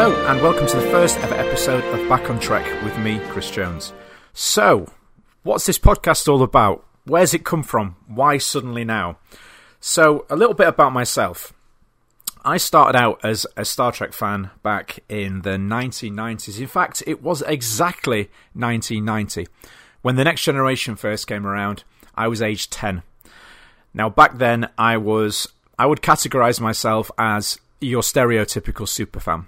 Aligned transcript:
Hello, 0.00 0.14
and 0.28 0.40
welcome 0.40 0.68
to 0.68 0.76
the 0.76 0.90
first 0.92 1.18
ever 1.18 1.34
episode 1.34 1.82
of 1.86 2.08
Back 2.08 2.30
on 2.30 2.38
Trek 2.38 2.64
with 2.84 2.96
me, 3.00 3.18
Chris 3.30 3.50
Jones. 3.50 3.92
So, 4.32 4.92
what's 5.42 5.66
this 5.66 5.76
podcast 5.76 6.28
all 6.28 6.44
about? 6.44 6.86
Where's 7.04 7.34
it 7.34 7.44
come 7.44 7.64
from? 7.64 7.96
Why 8.06 8.38
suddenly 8.38 8.84
now? 8.84 9.18
So, 9.80 10.24
a 10.30 10.36
little 10.36 10.54
bit 10.54 10.68
about 10.68 10.92
myself. 10.92 11.52
I 12.44 12.58
started 12.58 12.96
out 12.96 13.18
as 13.24 13.44
a 13.56 13.64
Star 13.64 13.90
Trek 13.90 14.12
fan 14.12 14.50
back 14.62 15.00
in 15.08 15.42
the 15.42 15.56
1990s. 15.58 16.60
In 16.60 16.68
fact, 16.68 17.02
it 17.04 17.20
was 17.20 17.42
exactly 17.42 18.30
1990. 18.54 19.48
When 20.02 20.14
the 20.14 20.22
next 20.22 20.44
generation 20.44 20.94
first 20.94 21.26
came 21.26 21.44
around, 21.44 21.82
I 22.14 22.28
was 22.28 22.40
age 22.40 22.70
10. 22.70 23.02
Now, 23.92 24.08
back 24.08 24.38
then, 24.38 24.68
I 24.78 24.96
was, 24.96 25.48
I 25.76 25.86
would 25.86 26.02
categorize 26.02 26.60
myself 26.60 27.10
as 27.18 27.58
your 27.80 28.02
stereotypical 28.02 28.86
superfan 28.86 29.46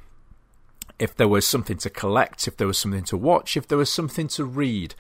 if 1.01 1.17
there 1.17 1.27
was 1.27 1.47
something 1.47 1.79
to 1.79 1.91
collect, 1.91 2.47
if 2.47 2.57
there 2.59 2.67
was 2.67 2.79
something 2.79 3.05
to 3.05 3.17
watch, 3.17 3.57
if 3.57 3.67
there 3.67 3.79
was 3.79 3.91
something 3.91 4.29
to 4.29 4.45
read, 4.45 4.95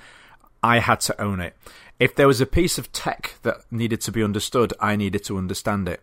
I 0.62 0.78
had 0.78 1.00
to 1.02 1.20
own 1.20 1.40
it. 1.40 1.54
If 2.00 2.14
there 2.14 2.26
was 2.26 2.40
a 2.40 2.46
piece 2.46 2.78
of 2.78 2.90
tech 2.90 3.34
that 3.42 3.58
needed 3.70 4.00
to 4.02 4.12
be 4.12 4.24
understood, 4.24 4.72
I 4.80 4.96
needed 4.96 5.22
to 5.24 5.36
understand 5.36 5.88
it. 5.88 6.02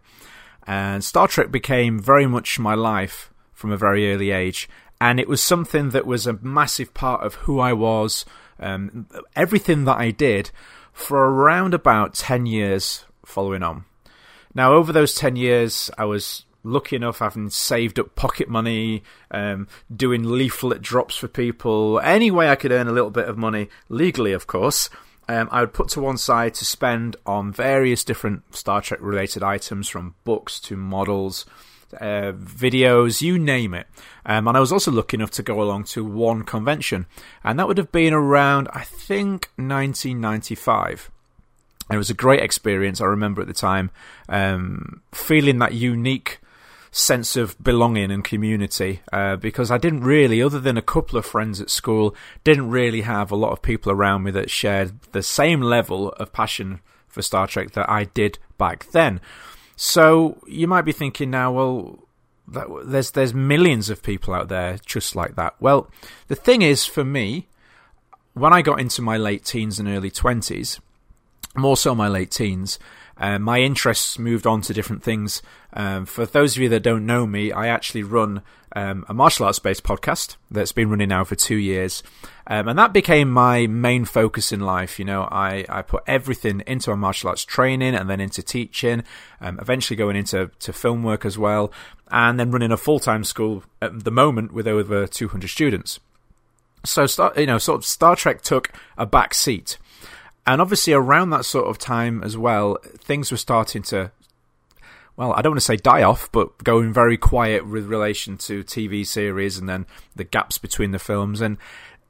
And 0.68 1.04
Star 1.04 1.28
Trek 1.28 1.50
became 1.50 2.00
very 2.00 2.28
much 2.28 2.60
my 2.60 2.76
life 2.76 3.32
from 3.54 3.72
a 3.72 3.78
very 3.78 4.14
early 4.14 4.30
age. 4.30 4.70
And 5.02 5.20
it 5.20 5.28
was 5.28 5.42
something 5.42 5.90
that 5.90 6.06
was 6.06 6.28
a 6.28 6.40
massive 6.44 6.94
part 6.94 7.24
of 7.24 7.36
who 7.36 7.60
I 7.60 7.74
was, 7.74 8.24
um, 8.60 9.08
everything 9.36 9.86
that 9.86 9.98
I 9.98 10.12
did 10.12 10.52
for 10.94 11.18
around 11.18 11.74
about 11.74 12.14
10 12.14 12.46
years 12.46 13.06
following 13.26 13.64
on. 13.64 13.86
Now, 14.54 14.74
over 14.74 14.94
those 14.94 15.16
10 15.16 15.36
years, 15.36 15.90
I 15.98 16.06
was 16.06 16.46
lucky 16.68 16.96
enough 16.96 17.20
having 17.20 17.50
saved 17.50 18.00
up 18.00 18.16
pocket 18.16 18.50
money, 18.50 19.04
um, 19.32 19.68
doing 19.94 20.24
leaflet 20.24 20.82
drops 20.82 21.16
for 21.16 21.28
people, 21.28 22.00
any 22.02 22.30
way 22.32 22.50
I 22.50 22.56
could 22.56 22.72
earn 22.72 22.88
a 22.88 22.92
little 22.94 23.10
bit 23.10 23.28
of 23.28 23.38
money, 23.38 23.70
legally, 23.90 24.34
of 24.34 24.48
course. 24.48 24.90
Um, 25.30 25.50
I 25.52 25.62
would 25.62 25.74
put 25.74 25.90
to 25.90 26.02
one 26.02 26.18
side 26.18 26.54
to 26.56 26.66
spend 26.66 27.18
on 27.26 27.52
various 27.52 28.04
different 28.04 28.56
Star 28.56 28.82
Trek 28.82 29.00
related 29.02 29.44
items, 29.44 29.90
from 29.90 30.16
books 30.24 30.60
to 30.62 30.78
models, 30.78 31.46
uh, 32.00 32.32
videos, 32.34 33.22
you 33.22 33.38
name 33.38 33.74
it. 33.74 33.88
Um, 34.26 34.48
and 34.48 34.58
I 34.58 34.60
was 34.60 34.72
also 34.72 34.92
lucky 34.92 35.18
enough 35.18 35.32
to 35.32 35.44
go 35.44 35.62
along 35.62 35.86
to 35.86 36.04
one 36.06 36.44
convention, 36.44 37.08
and 37.44 37.60
that 37.60 37.68
would 37.68 37.78
have 37.78 37.92
been 37.92 38.14
around, 38.14 38.70
I 38.74 38.84
think, 38.84 39.50
1995. 39.56 41.12
And 41.90 41.96
it 41.96 41.98
was 41.98 42.10
a 42.10 42.16
great 42.16 42.42
experience. 42.42 43.00
I 43.00 43.06
remember 43.06 43.42
at 43.42 43.48
the 43.48 43.54
time 43.54 43.92
um, 44.28 45.02
feeling 45.14 45.60
that 45.60 45.74
unique 45.74 46.40
sense 46.98 47.36
of 47.36 47.62
belonging 47.64 48.10
and 48.10 48.24
community 48.24 49.02
uh, 49.14 49.36
because 49.36 49.70
I 49.70 49.78
didn't 49.78 50.02
really, 50.02 50.42
other 50.42 50.60
than 50.60 50.78
a 50.78 50.82
couple 50.82 51.20
of 51.20 51.26
friends 51.26 51.62
at 51.62 51.70
school, 51.70 52.16
didn't 52.44 52.72
really 52.72 53.02
have 53.02 53.32
a 53.32 53.36
lot 53.36 53.52
of 53.52 53.62
people 53.62 53.92
around 53.92 54.24
me 54.24 54.32
that 54.32 54.50
shared 54.50 55.00
the 55.12 55.22
same 55.22 55.62
level 55.62 56.10
of 56.14 56.34
passion 56.34 56.80
for 57.08 57.22
Star 57.22 57.46
Trek 57.46 57.72
that 57.72 57.88
I 57.88 58.06
did 58.06 58.40
back 58.58 58.90
then. 58.92 59.22
So 59.76 60.42
you 60.48 60.68
might 60.68 60.86
be 60.86 60.92
thinking 60.92 61.30
now, 61.30 61.52
well, 61.52 62.00
that, 62.48 62.68
there's 62.86 63.12
there's 63.12 63.34
millions 63.34 63.92
of 63.92 64.02
people 64.02 64.34
out 64.34 64.48
there 64.50 64.80
just 64.84 65.16
like 65.16 65.36
that. 65.36 65.54
Well, 65.60 65.92
the 66.30 66.36
thing 66.36 66.64
is, 66.64 66.86
for 66.86 67.04
me, 67.04 67.48
when 68.34 68.54
I 68.54 68.64
got 68.64 68.80
into 68.80 69.04
my 69.04 69.18
late 69.18 69.46
teens 69.46 69.78
and 69.78 69.88
early 69.88 70.10
twenties, 70.10 70.80
more 71.56 71.78
so 71.78 71.94
my 71.94 72.08
late 72.08 72.32
teens, 72.32 72.80
uh, 73.20 73.40
my 73.40 73.60
interests 73.60 74.20
moved 74.20 74.46
on 74.46 74.62
to 74.62 74.74
different 74.74 75.04
things. 75.04 75.42
Um, 75.74 76.06
for 76.06 76.26
those 76.26 76.56
of 76.56 76.62
you 76.62 76.70
that 76.70 76.84
don't 76.84 77.06
know 77.06 77.26
me, 77.26 77.52
I 77.52 77.68
actually 77.68 78.04
run 78.04 78.42
um, 78.76 79.06
a 79.08 79.14
martial 79.14 79.46
arts 79.46 79.60
based 79.60 79.84
podcast 79.84 80.36
that's 80.52 80.72
been 80.72 80.90
running 80.90 81.10
now 81.10 81.24
for 81.24 81.36
two 81.36 81.56
years. 81.56 82.04
Um, 82.46 82.68
and 82.68 82.80
that 82.80 82.94
became 82.94 83.30
my 83.30 83.68
main 83.68 84.06
focus 84.06 84.52
in 84.52 84.60
life. 84.60 85.00
You 85.00 85.06
know, 85.06 85.24
I, 85.24 85.66
I 85.68 85.82
put 85.82 86.04
everything 86.08 86.64
into 86.68 86.92
my 86.92 86.96
martial 86.96 87.30
arts 87.30 87.44
training 87.44 87.96
and 87.96 88.10
then 88.10 88.20
into 88.20 88.44
teaching, 88.44 89.04
um, 89.42 89.60
eventually 89.60 89.98
going 89.98 90.16
into 90.16 90.52
to 90.60 90.74
film 90.74 91.04
work 91.04 91.26
as 91.26 91.38
well, 91.38 91.72
and 92.10 92.40
then 92.40 92.52
running 92.52 92.72
a 92.72 92.78
full 92.78 93.00
time 93.00 93.24
school 93.24 93.64
at 93.82 94.04
the 94.04 94.12
moment 94.12 94.54
with 94.54 94.68
over 94.68 95.08
200 95.08 95.48
students. 95.50 96.00
So, 96.86 97.08
you 97.36 97.48
know, 97.48 97.58
sort 97.58 97.80
of 97.80 97.86
Star 97.86 98.16
Trek 98.16 98.42
took 98.42 98.72
a 98.98 99.06
back 99.06 99.34
seat. 99.34 99.78
And 100.48 100.62
obviously, 100.62 100.94
around 100.94 101.32
that 101.32 101.44
sort 101.44 101.68
of 101.68 101.78
time 101.78 102.24
as 102.24 102.38
well, 102.38 102.78
things 103.00 103.32
were 103.32 103.38
starting 103.38 103.82
to, 103.84 104.12
well, 105.18 105.34
I 105.34 105.42
don't 105.42 105.52
want 105.52 105.60
to 105.60 105.66
say 105.66 105.76
die 105.76 106.04
off, 106.04 106.32
but 106.32 106.64
going 106.64 106.94
very 106.94 107.18
quiet 107.18 107.68
with 107.68 107.86
relation 107.88 108.38
to 108.38 108.64
TV 108.64 109.06
series 109.06 109.58
and 109.58 109.68
then 109.68 109.86
the 110.16 110.24
gaps 110.24 110.58
between 110.58 110.92
the 110.92 111.00
films. 111.00 111.42
And 111.42 111.58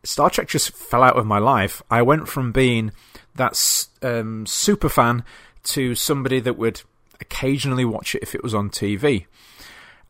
Star 0.03 0.30
Trek 0.30 0.47
just 0.47 0.72
fell 0.76 1.02
out 1.02 1.18
of 1.18 1.26
my 1.26 1.40
life. 1.40 1.81
I 1.90 2.03
went 2.03 2.28
from 2.28 2.52
being 2.52 2.92
that 3.34 3.88
um, 4.03 4.46
super 4.46 4.90
fan 4.90 5.24
to 5.64 5.96
somebody 5.96 6.40
that 6.40 6.59
would 6.59 6.84
occasionally 7.20 7.86
watch 7.86 8.14
it 8.14 8.22
if 8.22 8.36
it 8.36 8.44
was 8.44 8.53
on 8.53 8.70
TV. 8.70 9.26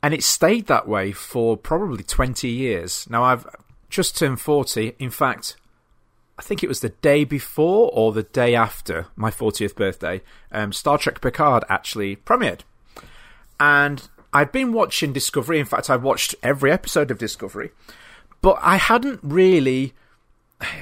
And 0.03 0.13
it 0.13 0.23
stayed 0.23 0.67
that 0.67 0.85
way 0.85 1.13
for 1.13 1.55
probably 1.55 2.03
20 2.03 2.49
years. 2.49 3.07
Now, 3.09 3.23
I've 3.23 3.47
just 3.89 4.17
turned 4.17 4.41
40. 4.41 4.95
In 4.99 5.11
fact, 5.11 5.55
I 6.37 6.43
think 6.43 6.63
it 6.63 6.67
was 6.67 6.81
the 6.81 6.89
day 6.89 7.23
before 7.23 7.89
or 7.93 8.11
the 8.11 8.23
day 8.23 8.53
after 8.53 9.07
my 9.15 9.31
40th 9.31 9.75
birthday, 9.75 10.21
um, 10.51 10.71
Star 10.71 10.97
Trek 10.97 11.19
Picard 11.19 11.63
actually 11.67 12.17
premiered. 12.17 12.61
And 13.59 14.07
I'd 14.33 14.51
been 14.51 14.71
watching 14.71 15.13
Discovery. 15.13 15.59
In 15.59 15.65
fact, 15.65 15.89
I'd 15.89 16.03
watched 16.03 16.35
every 16.43 16.71
episode 16.71 17.09
of 17.09 17.17
Discovery. 17.17 17.71
But 18.41 18.59
I 18.61 18.75
hadn't 18.77 19.19
really. 19.23 19.93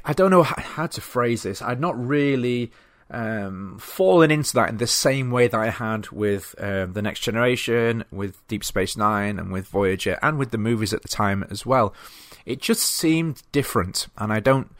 I 0.05 0.13
don't 0.13 0.31
know 0.31 0.43
how 0.43 0.88
to 0.88 1.01
phrase 1.01 1.43
this. 1.43 1.61
I'd 1.61 1.81
not 1.81 1.97
really 1.97 2.72
um, 3.09 3.77
fallen 3.79 4.31
into 4.31 4.53
that 4.53 4.69
in 4.69 4.77
the 4.77 4.87
same 4.87 5.31
way 5.31 5.47
that 5.47 5.59
I 5.59 5.69
had 5.69 6.09
with 6.11 6.55
um, 6.59 6.93
The 6.93 7.01
Next 7.01 7.19
Generation, 7.22 8.05
with 8.11 8.45
Deep 8.47 8.63
Space 8.63 8.95
Nine, 8.95 9.37
and 9.37 9.51
with 9.51 9.67
Voyager, 9.67 10.17
and 10.22 10.37
with 10.37 10.51
the 10.51 10.57
movies 10.57 10.93
at 10.93 11.01
the 11.01 11.09
time 11.09 11.45
as 11.49 11.66
well. 11.66 11.93
It 12.45 12.61
just 12.61 12.83
seemed 12.83 13.43
different. 13.51 14.07
And 14.17 14.31
I 14.31 14.39
don't 14.39 14.73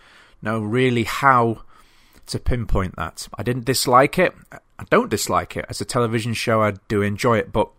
know 0.45 0.59
really 0.59 1.03
how 1.03 1.63
to 2.28 2.39
pinpoint 2.39 2.95
that. 2.95 3.28
I 3.38 3.44
didn't 3.44 3.66
dislike 3.66 4.17
it. 4.17 4.33
I 4.51 4.85
don't 4.89 5.09
dislike 5.09 5.56
it 5.57 5.66
as 5.69 5.81
a 5.81 5.85
television 5.85 6.33
show. 6.33 6.61
I 6.61 6.73
do 6.88 7.01
enjoy 7.01 7.38
it, 7.38 7.51
but 7.51 7.69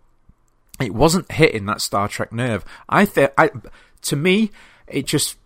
it 0.79 0.93
wasn't 0.93 1.31
hitting 1.31 1.65
that 1.65 1.81
Star 1.81 2.07
Trek 2.07 2.31
nerve. 2.31 2.63
I 2.87 3.05
think, 3.05 3.31
I, 3.37 3.51
to 4.03 4.15
me, 4.15 4.51
it 4.87 5.05
just, 5.05 5.37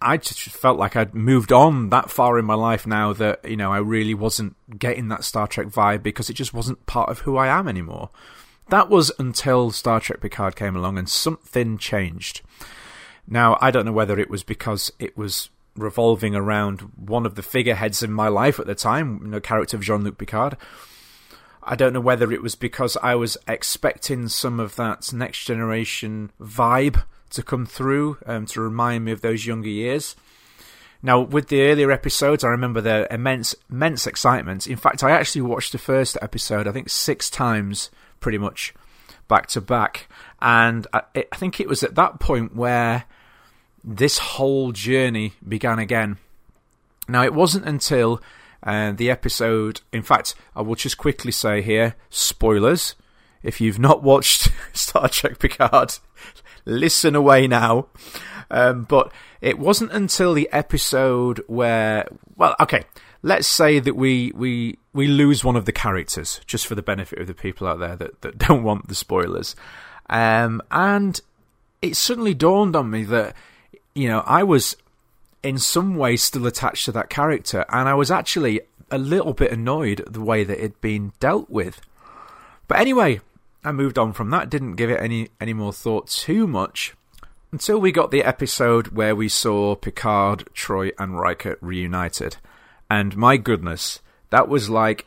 I 0.00 0.16
just 0.18 0.40
felt 0.40 0.78
like 0.78 0.96
I'd 0.96 1.14
moved 1.14 1.52
on 1.52 1.88
that 1.90 2.10
far 2.10 2.38
in 2.38 2.44
my 2.44 2.54
life 2.54 2.86
now 2.86 3.12
that 3.14 3.48
you 3.48 3.56
know 3.56 3.72
I 3.72 3.78
really 3.78 4.14
wasn't 4.14 4.54
getting 4.78 5.08
that 5.08 5.24
Star 5.24 5.46
Trek 5.46 5.68
vibe 5.68 6.02
because 6.02 6.28
it 6.28 6.34
just 6.34 6.52
wasn't 6.52 6.84
part 6.86 7.08
of 7.08 7.20
who 7.20 7.36
I 7.36 7.46
am 7.46 7.68
anymore. 7.68 8.10
That 8.68 8.90
was 8.90 9.10
until 9.18 9.70
Star 9.70 10.00
Trek 10.00 10.20
Picard 10.20 10.56
came 10.56 10.76
along 10.76 10.98
and 10.98 11.08
something 11.08 11.78
changed. 11.78 12.42
Now 13.26 13.56
I 13.60 13.70
don't 13.70 13.86
know 13.86 13.92
whether 13.92 14.18
it 14.18 14.28
was 14.28 14.42
because 14.42 14.92
it 14.98 15.16
was 15.16 15.48
revolving 15.76 16.34
around 16.34 16.80
one 16.96 17.26
of 17.26 17.34
the 17.34 17.42
figureheads 17.42 18.02
in 18.02 18.12
my 18.12 18.28
life 18.28 18.60
at 18.60 18.66
the 18.66 18.74
time, 18.74 19.20
you 19.22 19.28
know, 19.28 19.40
character 19.40 19.76
of 19.76 19.82
Jean 19.82 20.04
Luc 20.04 20.18
Picard. 20.18 20.56
I 21.62 21.76
don't 21.76 21.92
know 21.92 22.00
whether 22.00 22.30
it 22.30 22.42
was 22.42 22.54
because 22.54 22.96
I 23.02 23.14
was 23.14 23.36
expecting 23.48 24.28
some 24.28 24.60
of 24.60 24.76
that 24.76 25.12
next 25.12 25.44
generation 25.44 26.30
vibe 26.40 27.02
to 27.30 27.42
come 27.42 27.66
through 27.66 28.18
um, 28.26 28.46
to 28.46 28.60
remind 28.60 29.04
me 29.04 29.12
of 29.12 29.22
those 29.22 29.46
younger 29.46 29.68
years. 29.68 30.14
Now, 31.02 31.20
with 31.20 31.48
the 31.48 31.62
earlier 31.62 31.90
episodes, 31.90 32.44
I 32.44 32.48
remember 32.48 32.80
the 32.80 33.12
immense, 33.12 33.54
immense 33.70 34.06
excitement. 34.06 34.66
In 34.66 34.76
fact, 34.76 35.02
I 35.02 35.10
actually 35.10 35.42
watched 35.42 35.72
the 35.72 35.78
first 35.78 36.16
episode, 36.22 36.66
I 36.66 36.72
think, 36.72 36.88
six 36.88 37.28
times, 37.28 37.90
pretty 38.20 38.38
much 38.38 38.72
back 39.28 39.48
to 39.48 39.60
back. 39.60 40.08
And 40.40 40.86
I, 40.92 41.02
I 41.14 41.36
think 41.36 41.60
it 41.60 41.68
was 41.68 41.82
at 41.82 41.94
that 41.96 42.20
point 42.20 42.56
where 42.56 43.04
this 43.84 44.18
whole 44.18 44.72
journey 44.72 45.34
began 45.46 45.78
again. 45.78 46.16
Now, 47.08 47.22
it 47.22 47.34
wasn't 47.34 47.66
until 47.66 48.20
uh, 48.62 48.92
the 48.92 49.10
episode, 49.10 49.82
in 49.92 50.02
fact, 50.02 50.34
I 50.56 50.62
will 50.62 50.74
just 50.74 50.96
quickly 50.96 51.32
say 51.32 51.60
here 51.60 51.96
spoilers. 52.08 52.94
If 53.42 53.60
you've 53.60 53.78
not 53.78 54.02
watched 54.02 54.48
Star 54.72 55.08
Trek 55.08 55.38
Picard, 55.38 55.98
listen 56.64 57.14
away 57.14 57.46
now. 57.46 57.88
Um, 58.50 58.84
but 58.84 59.12
it 59.40 59.58
wasn't 59.58 59.92
until 59.92 60.32
the 60.32 60.48
episode 60.50 61.42
where, 61.46 62.08
well, 62.36 62.56
okay, 62.60 62.84
let's 63.22 63.46
say 63.46 63.80
that 63.80 63.96
we, 63.96 64.32
we, 64.34 64.78
we 64.94 65.06
lose 65.06 65.44
one 65.44 65.56
of 65.56 65.66
the 65.66 65.72
characters, 65.72 66.40
just 66.46 66.66
for 66.66 66.74
the 66.74 66.82
benefit 66.82 67.18
of 67.18 67.26
the 67.26 67.34
people 67.34 67.66
out 67.66 67.80
there 67.80 67.96
that, 67.96 68.22
that 68.22 68.38
don't 68.48 68.62
want 68.62 68.88
the 68.88 68.94
spoilers. 68.94 69.54
Um, 70.08 70.62
and 70.70 71.20
it 71.82 71.96
suddenly 71.96 72.32
dawned 72.32 72.76
on 72.76 72.90
me 72.90 73.04
that 73.04 73.34
you 73.94 74.08
know, 74.08 74.20
I 74.20 74.42
was 74.42 74.76
in 75.42 75.58
some 75.58 75.96
way 75.96 76.16
still 76.16 76.46
attached 76.46 76.84
to 76.86 76.92
that 76.92 77.10
character, 77.10 77.64
and 77.68 77.88
I 77.88 77.94
was 77.94 78.10
actually 78.10 78.60
a 78.90 78.98
little 78.98 79.32
bit 79.34 79.52
annoyed 79.52 80.00
at 80.00 80.12
the 80.12 80.20
way 80.20 80.44
that 80.44 80.58
it'd 80.58 80.80
been 80.80 81.12
dealt 81.20 81.50
with. 81.50 81.80
But 82.66 82.80
anyway, 82.80 83.20
I 83.62 83.72
moved 83.72 83.98
on 83.98 84.12
from 84.12 84.30
that, 84.30 84.50
didn't 84.50 84.76
give 84.76 84.90
it 84.90 85.00
any, 85.00 85.28
any 85.40 85.52
more 85.52 85.72
thought 85.72 86.08
too 86.08 86.46
much. 86.46 86.94
until 87.52 87.78
we 87.78 87.92
got 87.92 88.10
the 88.10 88.24
episode 88.24 88.88
where 88.88 89.14
we 89.14 89.28
saw 89.28 89.76
Picard, 89.76 90.48
Troi, 90.54 90.90
and 90.98 91.20
Riker 91.20 91.56
reunited. 91.60 92.36
And 92.90 93.16
my 93.16 93.36
goodness, 93.36 94.00
that 94.30 94.48
was 94.48 94.68
like 94.68 95.06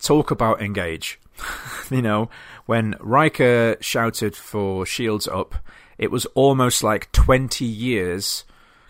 talk 0.00 0.32
about 0.32 0.60
engage. 0.60 1.20
you 1.90 2.02
know, 2.02 2.28
when 2.66 2.96
Riker 2.98 3.76
shouted 3.80 4.34
for 4.34 4.84
shields 4.84 5.28
up, 5.28 5.54
it 5.98 6.10
was 6.10 6.26
almost 6.26 6.82
like 6.82 7.10
20 7.12 7.64
years 7.64 8.44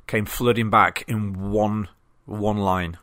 came 0.06 0.24
flooding 0.24 0.70
back 0.70 1.04
in 1.08 1.50
one 1.50 1.88
one 2.24 2.58
line. 2.58 2.98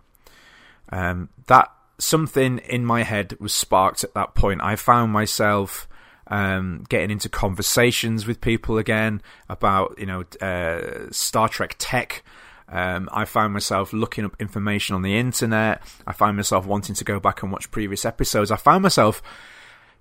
Um, 0.89 1.29
that 1.47 1.71
something 1.97 2.59
in 2.59 2.85
my 2.85 3.03
head 3.03 3.37
was 3.39 3.53
sparked 3.53 4.03
at 4.03 4.13
that 4.13 4.35
point. 4.35 4.61
I 4.61 4.75
found 4.75 5.11
myself 5.11 5.87
um, 6.27 6.83
getting 6.89 7.11
into 7.11 7.29
conversations 7.29 8.25
with 8.25 8.41
people 8.41 8.77
again 8.77 9.21
about 9.49 9.97
you 9.97 10.05
know 10.05 10.23
uh, 10.41 11.11
Star 11.11 11.49
Trek 11.49 11.75
tech. 11.77 12.23
Um, 12.69 13.09
I 13.11 13.25
found 13.25 13.53
myself 13.53 13.93
looking 13.93 14.25
up 14.25 14.35
information 14.39 14.95
on 14.95 15.03
the 15.03 15.17
internet. 15.17 15.81
I 16.07 16.13
found 16.13 16.37
myself 16.37 16.65
wanting 16.65 16.95
to 16.95 17.03
go 17.03 17.19
back 17.19 17.43
and 17.43 17.51
watch 17.51 17.69
previous 17.71 18.05
episodes. 18.05 18.51
I 18.51 18.55
found 18.55 18.83
myself 18.83 19.21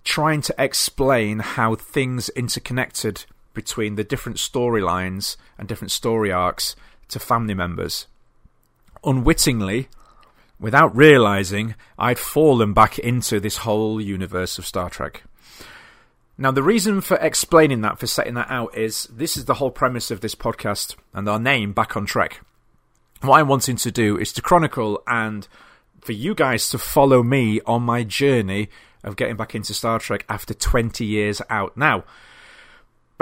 trying 0.05 0.41
to 0.43 0.55
explain 0.59 1.41
how 1.41 1.75
things 1.75 2.29
interconnected 2.31 3.25
between 3.55 3.95
the 3.95 4.05
different 4.05 4.39
storylines 4.39 5.37
and 5.59 5.69
different 5.69 5.91
story 5.91 6.33
arcs 6.33 6.77
to 7.09 7.19
family 7.19 7.55
members. 7.55 8.07
Unwittingly, 9.05 9.89
without 10.59 10.95
realizing, 10.97 11.75
I'd 11.99 12.19
fallen 12.19 12.73
back 12.73 12.99
into 12.99 13.41
this 13.41 13.59
whole 13.59 14.01
universe 14.01 14.59
of 14.59 14.67
Star 14.67 14.89
Trek. 14.89 15.25
Now, 16.39 16.51
the 16.51 16.63
reason 16.63 17.01
for 17.01 17.17
explaining 17.19 17.83
that, 17.83 17.99
for 17.99 18.07
setting 18.07 18.35
that 18.35 18.51
out, 18.51 18.77
is 18.77 19.05
this 19.13 19.37
is 19.37 19.45
the 19.45 19.55
whole 19.55 19.71
premise 19.71 20.11
of 20.11 20.21
this 20.21 20.35
podcast 20.35 20.97
and 21.13 21.29
our 21.29 21.39
name, 21.39 21.73
Back 21.73 21.97
on 21.97 22.07
Trek. 22.07 22.41
What 23.21 23.39
I'm 23.39 23.49
wanting 23.49 23.77
to 23.77 23.91
do 23.91 24.19
is 24.19 24.33
to 24.33 24.43
chronicle 24.43 25.03
and 25.07 25.47
for 26.01 26.13
you 26.13 26.35
guys 26.35 26.69
to 26.71 26.79
follow 26.79 27.23
me 27.23 27.61
on 27.67 27.83
my 27.83 28.03
journey 28.03 28.69
of 29.05 29.17
getting 29.17 29.37
back 29.37 29.55
into 29.55 29.75
Star 29.75 29.99
Trek 29.99 30.25
after 30.29 30.55
20 30.55 31.05
years 31.05 31.41
out. 31.51 31.77
Now, 31.77 32.05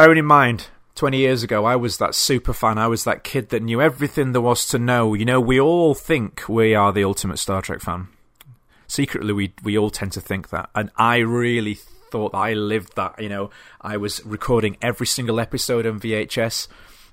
bearing 0.00 0.16
in 0.16 0.24
mind, 0.24 0.68
20 0.94 1.18
years 1.18 1.42
ago, 1.42 1.66
I 1.66 1.76
was 1.76 1.98
that 1.98 2.14
super 2.14 2.54
fan. 2.54 2.78
I 2.78 2.86
was 2.86 3.04
that 3.04 3.22
kid 3.22 3.50
that 3.50 3.62
knew 3.62 3.82
everything 3.82 4.32
there 4.32 4.40
was 4.40 4.66
to 4.68 4.78
know. 4.78 5.12
You 5.12 5.26
know, 5.26 5.42
we 5.42 5.60
all 5.60 5.94
think 5.94 6.48
we 6.48 6.74
are 6.74 6.90
the 6.90 7.04
ultimate 7.04 7.38
Star 7.38 7.60
Trek 7.60 7.82
fan. 7.82 8.08
Secretly, 8.86 9.34
we, 9.34 9.52
we 9.62 9.76
all 9.76 9.90
tend 9.90 10.12
to 10.12 10.20
think 10.22 10.48
that. 10.48 10.70
And 10.74 10.90
I 10.96 11.18
really 11.18 11.74
thought 11.74 12.34
I 12.34 12.54
lived 12.54 12.96
that. 12.96 13.20
You 13.20 13.28
know, 13.28 13.50
I 13.82 13.98
was 13.98 14.24
recording 14.24 14.78
every 14.80 15.06
single 15.06 15.38
episode 15.38 15.84
on 15.84 16.00
VHS. 16.00 16.66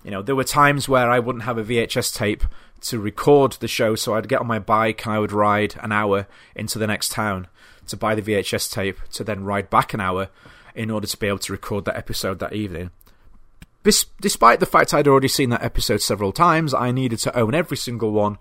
You 0.05 0.11
know, 0.11 0.21
there 0.21 0.37
were 0.37 0.45
times 0.45 0.87
where 0.87 1.11
I 1.11 1.19
wouldn't 1.19 1.43
have 1.43 1.57
a 1.57 1.65
VHS 1.65 2.15
tape 2.15 2.45
to 2.83 2.99
record 2.99 3.57
the 3.59 3.67
show, 3.67 3.95
so 3.95 4.13
I'd 4.13 4.29
get 4.29 4.39
on 4.39 4.47
my 4.47 4.59
bike 4.59 5.05
and 5.05 5.13
I 5.13 5.19
would 5.19 5.33
ride 5.33 5.75
an 5.83 5.91
hour 5.91 6.25
into 6.55 6.79
the 6.79 6.87
next 6.87 7.11
town 7.11 7.47
to 7.87 7.97
buy 7.97 8.15
the 8.15 8.21
VHS 8.21 8.71
tape 8.71 9.01
to 9.11 9.25
then 9.25 9.43
ride 9.43 9.69
back 9.69 9.93
an 9.93 9.99
hour 9.99 10.29
in 10.77 10.91
order 10.91 11.07
to 11.07 11.17
be 11.17 11.27
able 11.27 11.39
to 11.39 11.51
record 11.51 11.85
that 11.85 11.97
episode 11.97 12.39
that 12.39 12.53
evening. 12.53 12.91
This, 13.83 14.05
despite 14.21 14.59
the 14.59 14.65
fact 14.65 14.93
I'd 14.93 15.07
already 15.07 15.27
seen 15.27 15.49
that 15.51 15.63
episode 15.63 16.01
several 16.01 16.31
times, 16.31 16.73
I 16.73 16.91
needed 16.91 17.19
to 17.19 17.37
own 17.37 17.55
every 17.55 17.77
single 17.77 18.11
one 18.11 18.37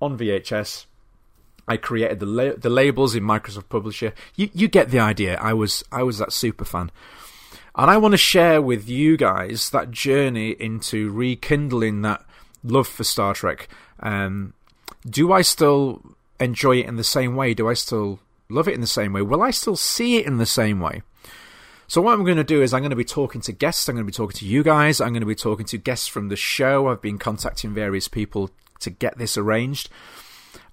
on 0.00 0.18
VHS 0.18 0.86
I 1.68 1.76
created 1.76 2.20
the 2.20 2.26
la- 2.26 2.56
the 2.56 2.70
labels 2.70 3.14
in 3.14 3.24
Microsoft 3.24 3.68
Publisher. 3.68 4.12
You 4.36 4.50
you 4.54 4.68
get 4.68 4.90
the 4.90 5.00
idea. 5.00 5.36
I 5.36 5.52
was 5.52 5.84
I 5.90 6.02
was 6.02 6.18
that 6.18 6.32
super 6.32 6.64
fan. 6.64 6.90
And 7.74 7.90
I 7.90 7.98
want 7.98 8.12
to 8.12 8.18
share 8.18 8.62
with 8.62 8.88
you 8.88 9.16
guys 9.18 9.68
that 9.70 9.90
journey 9.90 10.50
into 10.58 11.10
rekindling 11.10 12.02
that 12.02 12.24
love 12.64 12.88
for 12.88 13.04
Star 13.04 13.34
Trek. 13.34 13.68
Um, 14.00 14.54
do 15.08 15.30
I 15.30 15.42
still 15.42 16.00
enjoy 16.40 16.78
it 16.78 16.86
in 16.86 16.96
the 16.96 17.04
same 17.04 17.36
way? 17.36 17.52
Do 17.52 17.68
I 17.68 17.74
still 17.74 18.20
love 18.48 18.66
it 18.66 18.74
in 18.74 18.80
the 18.80 18.86
same 18.86 19.12
way? 19.12 19.20
Will 19.20 19.42
I 19.42 19.50
still 19.50 19.76
see 19.76 20.16
it 20.16 20.26
in 20.26 20.38
the 20.38 20.46
same 20.46 20.80
way? 20.80 21.02
So 21.88 22.02
what 22.02 22.14
I'm 22.14 22.24
going 22.24 22.36
to 22.36 22.44
do 22.44 22.62
is 22.62 22.74
I'm 22.74 22.80
going 22.80 22.90
to 22.90 22.96
be 22.96 23.04
talking 23.04 23.40
to 23.42 23.52
guests. 23.52 23.88
I'm 23.88 23.94
going 23.94 24.06
to 24.06 24.10
be 24.10 24.16
talking 24.16 24.36
to 24.38 24.46
you 24.46 24.62
guys. 24.62 25.00
I'm 25.00 25.10
going 25.10 25.20
to 25.20 25.26
be 25.26 25.34
talking 25.34 25.66
to 25.66 25.78
guests 25.78 26.06
from 26.06 26.28
the 26.28 26.36
show. 26.36 26.88
I've 26.88 27.02
been 27.02 27.18
contacting 27.18 27.72
various 27.72 28.08
people 28.08 28.50
to 28.80 28.90
get 28.90 29.18
this 29.18 29.38
arranged 29.38 29.88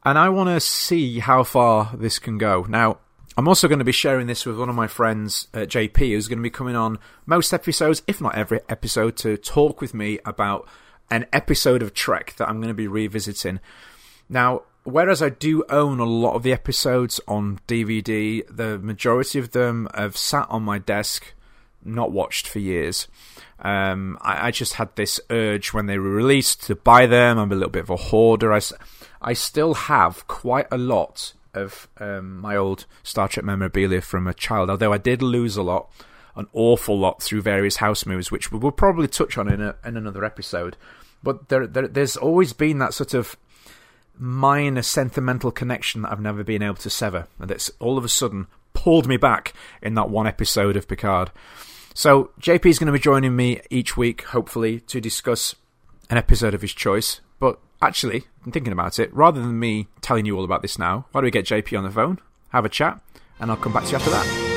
and 0.05 0.17
I 0.17 0.29
want 0.29 0.49
to 0.49 0.59
see 0.59 1.19
how 1.19 1.43
far 1.43 1.91
this 1.93 2.19
can 2.19 2.37
go. 2.37 2.65
Now, 2.67 2.97
I'm 3.37 3.47
also 3.47 3.67
going 3.67 3.79
to 3.79 3.85
be 3.85 3.91
sharing 3.91 4.27
this 4.27 4.45
with 4.45 4.59
one 4.59 4.69
of 4.69 4.75
my 4.75 4.87
friends, 4.87 5.47
uh, 5.53 5.59
JP, 5.59 5.97
who's 5.97 6.27
going 6.27 6.39
to 6.39 6.43
be 6.43 6.49
coming 6.49 6.75
on 6.75 6.99
most 7.25 7.53
episodes, 7.53 8.03
if 8.05 8.21
not 8.21 8.35
every 8.35 8.59
episode, 8.69 9.15
to 9.17 9.37
talk 9.37 9.81
with 9.81 9.93
me 9.93 10.19
about 10.25 10.67
an 11.09 11.25
episode 11.33 11.81
of 11.81 11.93
Trek 11.93 12.35
that 12.37 12.47
I'm 12.47 12.57
going 12.57 12.67
to 12.67 12.73
be 12.73 12.87
revisiting. 12.87 13.59
Now, 14.29 14.63
whereas 14.83 15.21
I 15.21 15.29
do 15.29 15.63
own 15.69 15.99
a 15.99 16.05
lot 16.05 16.35
of 16.35 16.43
the 16.43 16.53
episodes 16.53 17.19
on 17.27 17.59
DVD, 17.67 18.43
the 18.49 18.79
majority 18.79 19.39
of 19.39 19.51
them 19.51 19.87
have 19.95 20.17
sat 20.17 20.47
on 20.49 20.63
my 20.63 20.77
desk, 20.77 21.33
not 21.83 22.11
watched 22.11 22.47
for 22.47 22.59
years. 22.59 23.07
Um, 23.59 24.17
I, 24.21 24.47
I, 24.47 24.51
just 24.51 24.73
had 24.73 24.93
this 24.95 25.21
urge 25.29 25.73
when 25.73 25.85
they 25.85 25.97
were 25.97 26.09
released 26.09 26.63
to 26.63 26.75
buy 26.75 27.05
them. 27.05 27.37
I'm 27.37 27.51
a 27.51 27.55
little 27.55 27.69
bit 27.69 27.83
of 27.83 27.89
a 27.89 27.95
hoarder. 27.95 28.51
I, 28.51 28.59
I 29.21 29.33
still 29.33 29.73
have 29.73 30.27
quite 30.27 30.67
a 30.69 30.77
lot 30.77 31.33
of 31.53 31.87
um, 31.97 32.39
my 32.39 32.57
old 32.57 32.85
Star 33.03 33.27
Trek 33.29 33.45
memorabilia 33.45 34.01
from 34.01 34.27
a 34.27 34.33
child, 34.33 34.69
although 34.69 34.91
I 34.91 34.97
did 34.97 35.21
lose 35.21 35.55
a 35.55 35.63
lot, 35.63 35.89
an 36.35 36.47
awful 36.51 36.99
lot 36.99 37.21
through 37.21 37.41
various 37.41 37.77
house 37.77 38.05
moves, 38.05 38.31
which 38.31 38.51
we 38.51 38.59
will 38.59 38.71
probably 38.71 39.07
touch 39.07 39.37
on 39.37 39.47
in, 39.47 39.61
a, 39.61 39.75
in 39.85 39.95
another 39.95 40.25
episode. 40.25 40.75
But 41.21 41.47
there, 41.47 41.65
there, 41.65 41.87
there's 41.87 42.17
always 42.17 42.51
been 42.51 42.79
that 42.79 42.93
sort 42.93 43.13
of 43.13 43.37
minor 44.17 44.81
sentimental 44.81 45.51
connection 45.51 46.01
that 46.01 46.11
I've 46.11 46.21
never 46.21 46.43
been 46.43 46.61
able 46.61 46.75
to 46.75 46.89
sever, 46.89 47.27
and 47.39 47.49
that's 47.49 47.71
all 47.79 47.97
of 47.97 48.05
a 48.05 48.09
sudden 48.09 48.47
pulled 48.73 49.07
me 49.07 49.17
back 49.17 49.53
in 49.81 49.93
that 49.95 50.09
one 50.09 50.27
episode 50.27 50.75
of 50.75 50.87
Picard. 50.87 51.31
So 51.93 52.31
JP 52.39 52.65
is 52.65 52.79
going 52.79 52.87
to 52.87 52.93
be 52.93 52.99
joining 52.99 53.35
me 53.35 53.61
each 53.69 53.95
week, 53.95 54.23
hopefully, 54.23 54.79
to 54.81 54.99
discuss 54.99 55.55
an 56.09 56.17
episode 56.17 56.53
of 56.53 56.61
his 56.61 56.73
choice. 56.73 57.21
But 57.39 57.59
Actually, 57.83 58.23
I'm 58.45 58.51
thinking 58.53 58.71
about 58.71 58.97
it. 58.97 59.13
Rather 59.13 59.41
than 59.41 59.59
me 59.59 59.87
telling 59.99 60.25
you 60.25 60.37
all 60.37 60.45
about 60.45 60.61
this 60.61 60.79
now, 60.79 61.05
why 61.11 61.19
don't 61.19 61.25
we 61.25 61.31
get 61.31 61.45
JP 61.45 61.77
on 61.77 61.83
the 61.83 61.91
phone, 61.91 62.17
have 62.49 62.63
a 62.63 62.69
chat, 62.69 63.01
and 63.41 63.51
I'll 63.51 63.57
come 63.57 63.73
back 63.73 63.83
to 63.83 63.89
you 63.89 63.97
after 63.97 64.09
that. 64.09 64.52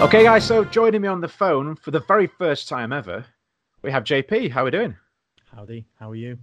Okay, 0.00 0.24
guys, 0.24 0.46
so 0.46 0.64
joining 0.64 1.02
me 1.02 1.08
on 1.08 1.20
the 1.20 1.28
phone 1.28 1.76
for 1.76 1.90
the 1.90 2.00
very 2.00 2.26
first 2.26 2.68
time 2.68 2.90
ever, 2.90 3.22
we 3.82 3.90
have 3.90 4.02
JP. 4.02 4.50
How 4.50 4.62
are 4.62 4.64
we 4.64 4.70
doing? 4.70 4.96
Howdy, 5.54 5.84
how 5.98 6.10
are 6.10 6.16
you? 6.16 6.38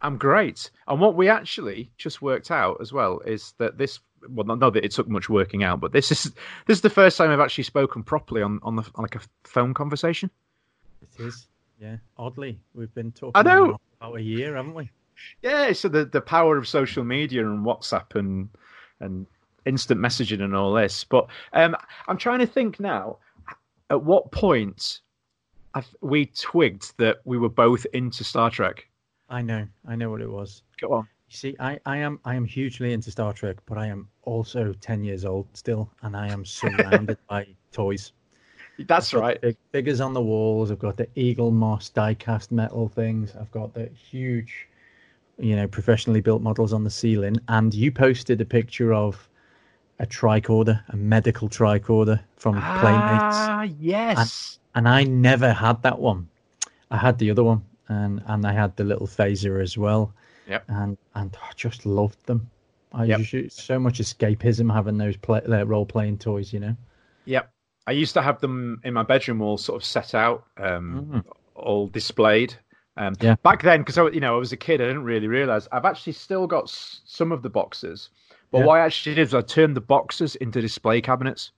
I'm 0.00 0.16
great. 0.16 0.70
And 0.86 1.00
what 1.00 1.16
we 1.16 1.28
actually 1.28 1.90
just 1.98 2.22
worked 2.22 2.52
out 2.52 2.76
as 2.80 2.92
well 2.92 3.18
is 3.26 3.52
that 3.58 3.76
this 3.76 3.98
well, 4.28 4.46
not 4.46 4.74
that 4.74 4.84
it 4.84 4.92
took 4.92 5.08
much 5.08 5.28
working 5.28 5.64
out, 5.64 5.80
but 5.80 5.90
this 5.90 6.12
is 6.12 6.32
this 6.66 6.78
is 6.78 6.82
the 6.82 6.88
first 6.88 7.18
time 7.18 7.30
I've 7.30 7.40
actually 7.40 7.64
spoken 7.64 8.04
properly 8.04 8.42
on 8.42 8.60
on 8.62 8.76
the 8.76 8.82
on 8.94 9.02
like 9.02 9.16
a 9.16 9.20
phone 9.42 9.74
conversation. 9.74 10.30
It 11.02 11.24
is, 11.24 11.48
yeah. 11.80 11.96
Oddly, 12.16 12.60
we've 12.74 12.94
been 12.94 13.10
talking. 13.10 13.32
I 13.34 13.42
know 13.42 13.76
about 14.00 14.18
a 14.18 14.22
year, 14.22 14.54
haven't 14.54 14.74
we? 14.74 14.88
Yeah. 15.42 15.72
So 15.72 15.88
the 15.88 16.04
the 16.04 16.20
power 16.20 16.56
of 16.56 16.68
social 16.68 17.02
media 17.02 17.44
and 17.44 17.66
WhatsApp 17.66 18.14
and 18.14 18.50
and 19.00 19.26
instant 19.66 20.00
messaging 20.00 20.42
and 20.42 20.54
all 20.54 20.72
this. 20.72 21.04
But 21.04 21.26
um, 21.52 21.76
I'm 22.08 22.18
trying 22.18 22.40
to 22.40 22.46
think 22.46 22.80
now. 22.80 23.18
At 23.90 24.04
what 24.04 24.30
point 24.30 25.00
we 26.00 26.26
twigged 26.26 26.96
that 26.98 27.18
we 27.24 27.38
were 27.38 27.48
both 27.48 27.86
into 27.92 28.22
Star 28.22 28.50
Trek? 28.50 28.86
I 29.28 29.42
know. 29.42 29.66
I 29.86 29.96
know 29.96 30.10
what 30.10 30.20
it 30.20 30.30
was. 30.30 30.62
Go 30.80 30.92
on. 30.92 31.08
You 31.28 31.36
see, 31.36 31.56
I, 31.60 31.78
I 31.86 31.98
am 31.98 32.18
I 32.24 32.34
am 32.34 32.44
hugely 32.44 32.92
into 32.92 33.10
Star 33.10 33.32
Trek, 33.32 33.58
but 33.66 33.78
I 33.78 33.86
am 33.86 34.08
also 34.22 34.72
ten 34.80 35.04
years 35.04 35.24
old 35.24 35.46
still, 35.54 35.90
and 36.02 36.16
I 36.16 36.28
am 36.28 36.44
surrounded 36.44 37.18
by 37.28 37.46
toys. 37.70 38.12
That's 38.86 39.14
right. 39.14 39.40
Big, 39.40 39.56
figures 39.72 40.00
on 40.00 40.12
the 40.12 40.22
walls. 40.22 40.70
I've 40.70 40.78
got 40.78 40.96
the 40.96 41.06
Eaglemoss 41.16 41.92
die-cast 41.92 42.50
metal 42.50 42.88
things. 42.88 43.34
I've 43.38 43.50
got 43.50 43.74
the 43.74 43.86
huge, 43.86 44.68
you 45.38 45.54
know, 45.54 45.68
professionally 45.68 46.20
built 46.20 46.42
models 46.42 46.72
on 46.72 46.84
the 46.84 46.90
ceiling. 46.90 47.36
And 47.48 47.74
you 47.74 47.92
posted 47.92 48.40
a 48.40 48.44
picture 48.44 48.94
of 48.94 49.28
a 50.00 50.06
tricorder, 50.06 50.82
a 50.88 50.96
medical 50.96 51.48
tricorder 51.48 52.20
from 52.36 52.56
ah, 52.58 52.78
Playmates. 52.80 53.36
Ah, 53.36 53.62
yes. 53.78 54.58
And, 54.74 54.86
and 54.86 54.94
I 54.94 55.04
never 55.04 55.52
had 55.52 55.82
that 55.82 55.98
one. 55.98 56.28
I 56.90 56.96
had 56.96 57.18
the 57.18 57.30
other 57.30 57.44
one, 57.44 57.62
and 57.88 58.22
and 58.26 58.46
I 58.46 58.52
had 58.52 58.74
the 58.76 58.84
little 58.84 59.06
phaser 59.06 59.62
as 59.62 59.78
well. 59.78 60.12
Yep. 60.48 60.64
And 60.68 60.98
and 61.14 61.36
I 61.40 61.52
just 61.54 61.86
loved 61.86 62.24
them. 62.26 62.50
I 62.92 63.04
yep. 63.04 63.20
just, 63.20 63.60
so 63.60 63.78
much 63.78 64.00
escapism 64.00 64.72
having 64.72 64.98
those 64.98 65.16
play, 65.16 65.40
uh, 65.42 65.64
role 65.64 65.86
playing 65.86 66.18
toys, 66.18 66.52
you 66.52 66.58
know. 66.58 66.76
Yep. 67.26 67.48
I 67.86 67.92
used 67.92 68.14
to 68.14 68.22
have 68.22 68.40
them 68.40 68.80
in 68.84 68.94
my 68.94 69.04
bedroom, 69.04 69.42
all 69.42 69.58
sort 69.58 69.80
of 69.80 69.84
set 69.84 70.14
out, 70.14 70.44
um, 70.56 71.10
mm. 71.12 71.24
all 71.54 71.86
displayed. 71.86 72.54
Um, 72.96 73.14
yeah. 73.20 73.36
Back 73.42 73.62
then, 73.62 73.82
because 73.82 73.96
you 74.14 74.20
know 74.20 74.34
I 74.34 74.38
was 74.38 74.52
a 74.52 74.56
kid, 74.56 74.80
I 74.80 74.86
didn't 74.86 75.04
really 75.04 75.28
realize 75.28 75.68
I've 75.70 75.84
actually 75.84 76.14
still 76.14 76.46
got 76.46 76.68
some 76.68 77.32
of 77.32 77.42
the 77.42 77.50
boxes, 77.50 78.10
But 78.50 78.58
Yeah. 78.60 78.64
what 78.66 78.80
I 78.80 78.84
actually 78.84 79.14
did 79.14 79.22
was 79.22 79.34
I 79.34 79.42
turned 79.42 79.76
the 79.76 79.80
boxes 79.80 80.36
into 80.36 80.60
display 80.60 81.00
cabinets. 81.00 81.52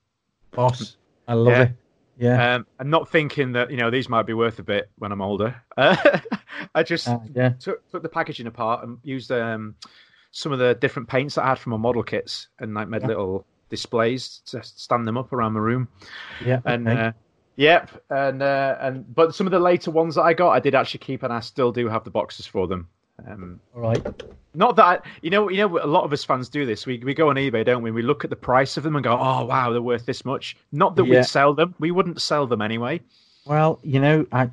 Boss, 0.51 0.97
I 1.27 1.35
love 1.35 1.53
Yeah. 1.55 1.63
it. 1.63 1.73
Yeah, 2.19 2.55
Um, 2.57 2.67
and 2.79 2.91
not 2.91 3.09
thinking 3.09 3.53
that 3.53 3.71
you 3.71 3.79
know 3.79 3.91
these 3.91 4.09
might 4.09 4.25
be 4.27 4.35
worth 4.35 4.59
a 4.59 4.63
bit 4.63 4.91
when 4.99 5.11
I'm 5.13 5.23
older. 5.23 5.57
Uh, 5.77 5.97
I 6.75 6.83
just 6.83 7.09
Uh, 7.09 7.19
yeah. 7.35 7.49
took, 7.59 7.89
took 7.91 8.03
the 8.03 8.09
packaging 8.09 8.47
apart 8.47 8.85
and 8.85 8.99
used 9.03 9.33
um, 9.33 9.75
some 10.31 10.53
of 10.53 10.59
the 10.59 10.75
different 10.75 11.09
paints 11.09 11.35
that 11.37 11.45
I 11.45 11.49
had 11.49 11.59
from 11.59 11.71
my 11.71 11.79
model 11.79 12.03
kits 12.03 12.49
and 12.61 12.75
like 12.75 12.89
made 12.89 13.01
Yeah. 13.03 13.09
little 13.09 13.47
displays 13.71 14.43
to 14.47 14.63
stand 14.63 15.09
them 15.09 15.17
up 15.17 15.33
around 15.33 15.55
my 15.55 15.61
room. 15.61 15.89
yeah. 16.45 16.61
And 16.67 16.87
okay. 16.87 17.01
uh, 17.01 17.13
yep, 17.57 17.91
and 18.11 18.43
uh, 18.43 18.77
and 18.81 19.15
but 19.15 19.35
some 19.35 19.47
of 19.47 19.51
the 19.51 19.59
later 19.59 19.91
ones 19.91 20.15
that 20.17 20.23
I 20.23 20.35
got, 20.35 20.51
I 20.51 20.61
did 20.61 20.75
actually 20.75 21.01
keep, 21.01 21.23
and 21.23 21.33
I 21.33 21.41
still 21.41 21.73
do 21.73 21.89
have 21.89 22.05
the 22.05 22.11
boxes 22.11 22.47
for 22.47 22.67
them. 22.69 22.89
Um, 23.27 23.61
All 23.75 23.81
right. 23.81 24.05
not 24.55 24.77
that 24.77 24.85
I, 24.85 24.99
you 25.21 25.31
know, 25.31 25.49
you 25.49 25.59
know, 25.59 25.79
a 25.83 25.87
lot 25.87 26.05
of 26.05 26.13
us 26.13 26.25
fans 26.25 26.49
do 26.49 26.67
this. 26.67 26.87
We 26.87 26.99
we 26.99 27.15
go 27.15 27.31
on 27.31 27.37
eBay, 27.37 27.65
don't 27.65 27.83
we? 27.83 27.91
We 27.91 28.03
look 28.03 28.25
at 28.25 28.31
the 28.31 28.37
price 28.37 28.77
of 28.77 28.83
them 28.83 28.97
and 28.97 29.05
go, 29.05 29.13
"Oh, 29.13 29.45
wow, 29.45 29.71
they're 29.73 29.83
worth 29.83 30.07
this 30.07 30.25
much." 30.25 30.57
Not 30.73 30.97
that 30.97 31.05
Yeah. 31.05 31.19
we'd 31.19 31.27
sell 31.27 31.55
them; 31.55 31.75
we 31.79 31.91
wouldn't 31.91 32.21
sell 32.21 32.47
them 32.47 32.63
anyway. 32.63 33.01
Well, 33.45 33.79
you 33.83 34.01
know, 34.01 34.27
I, 34.33 34.49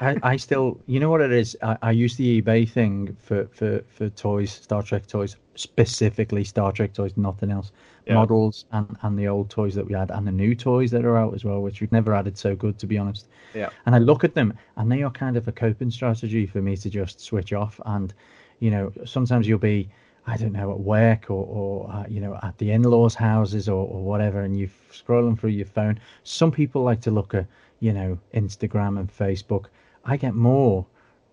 I, 0.00 0.16
I 0.22 0.36
still, 0.36 0.78
you 0.86 1.00
know 1.00 1.10
what 1.10 1.20
it 1.20 1.32
is. 1.32 1.56
I, 1.62 1.76
I 1.82 1.90
use 1.90 2.16
the 2.16 2.42
eBay 2.42 2.68
thing 2.68 3.16
for, 3.18 3.46
for, 3.46 3.82
for 3.88 4.10
toys, 4.10 4.52
Star 4.52 4.82
Trek 4.82 5.06
toys, 5.06 5.36
specifically 5.54 6.44
Star 6.44 6.72
Trek 6.72 6.92
toys, 6.92 7.12
nothing 7.16 7.50
else. 7.50 7.72
Yeah. 8.06 8.14
Models 8.14 8.66
and, 8.70 8.96
and 9.02 9.18
the 9.18 9.26
old 9.26 9.50
toys 9.50 9.74
that 9.74 9.84
we 9.84 9.94
had, 9.94 10.12
and 10.12 10.26
the 10.26 10.32
new 10.32 10.54
toys 10.54 10.92
that 10.92 11.04
are 11.04 11.16
out 11.16 11.34
as 11.34 11.44
well, 11.44 11.60
which 11.60 11.80
we've 11.80 11.90
never 11.90 12.14
added 12.14 12.38
so 12.38 12.54
good, 12.54 12.78
to 12.78 12.86
be 12.86 12.98
honest. 12.98 13.26
Yeah. 13.52 13.70
And 13.86 13.96
I 13.96 13.98
look 13.98 14.22
at 14.22 14.34
them, 14.34 14.54
and 14.76 14.92
they 14.92 15.02
are 15.02 15.10
kind 15.10 15.36
of 15.36 15.48
a 15.48 15.52
coping 15.52 15.90
strategy 15.90 16.46
for 16.46 16.62
me 16.62 16.76
to 16.76 16.88
just 16.88 17.20
switch 17.20 17.52
off. 17.52 17.80
And, 17.84 18.14
you 18.60 18.70
know, 18.70 18.92
sometimes 19.04 19.48
you'll 19.48 19.58
be, 19.58 19.88
I 20.26 20.36
don't 20.36 20.52
know, 20.52 20.70
at 20.70 20.78
work 20.78 21.30
or, 21.30 21.44
or 21.46 21.90
uh, 21.90 22.04
you 22.08 22.20
know, 22.20 22.38
at 22.44 22.56
the 22.58 22.70
in-laws' 22.70 23.16
houses 23.16 23.68
or, 23.68 23.88
or 23.88 24.04
whatever, 24.04 24.42
and 24.42 24.56
you're 24.56 24.70
scrolling 24.92 25.36
through 25.36 25.50
your 25.50 25.66
phone. 25.66 25.98
Some 26.22 26.52
people 26.52 26.82
like 26.82 27.00
to 27.00 27.10
look 27.10 27.34
at, 27.34 27.46
you 27.80 27.92
know, 27.92 28.18
Instagram 28.34 29.00
and 29.00 29.12
Facebook. 29.12 29.64
I 30.06 30.16
get 30.16 30.34
more 30.34 30.86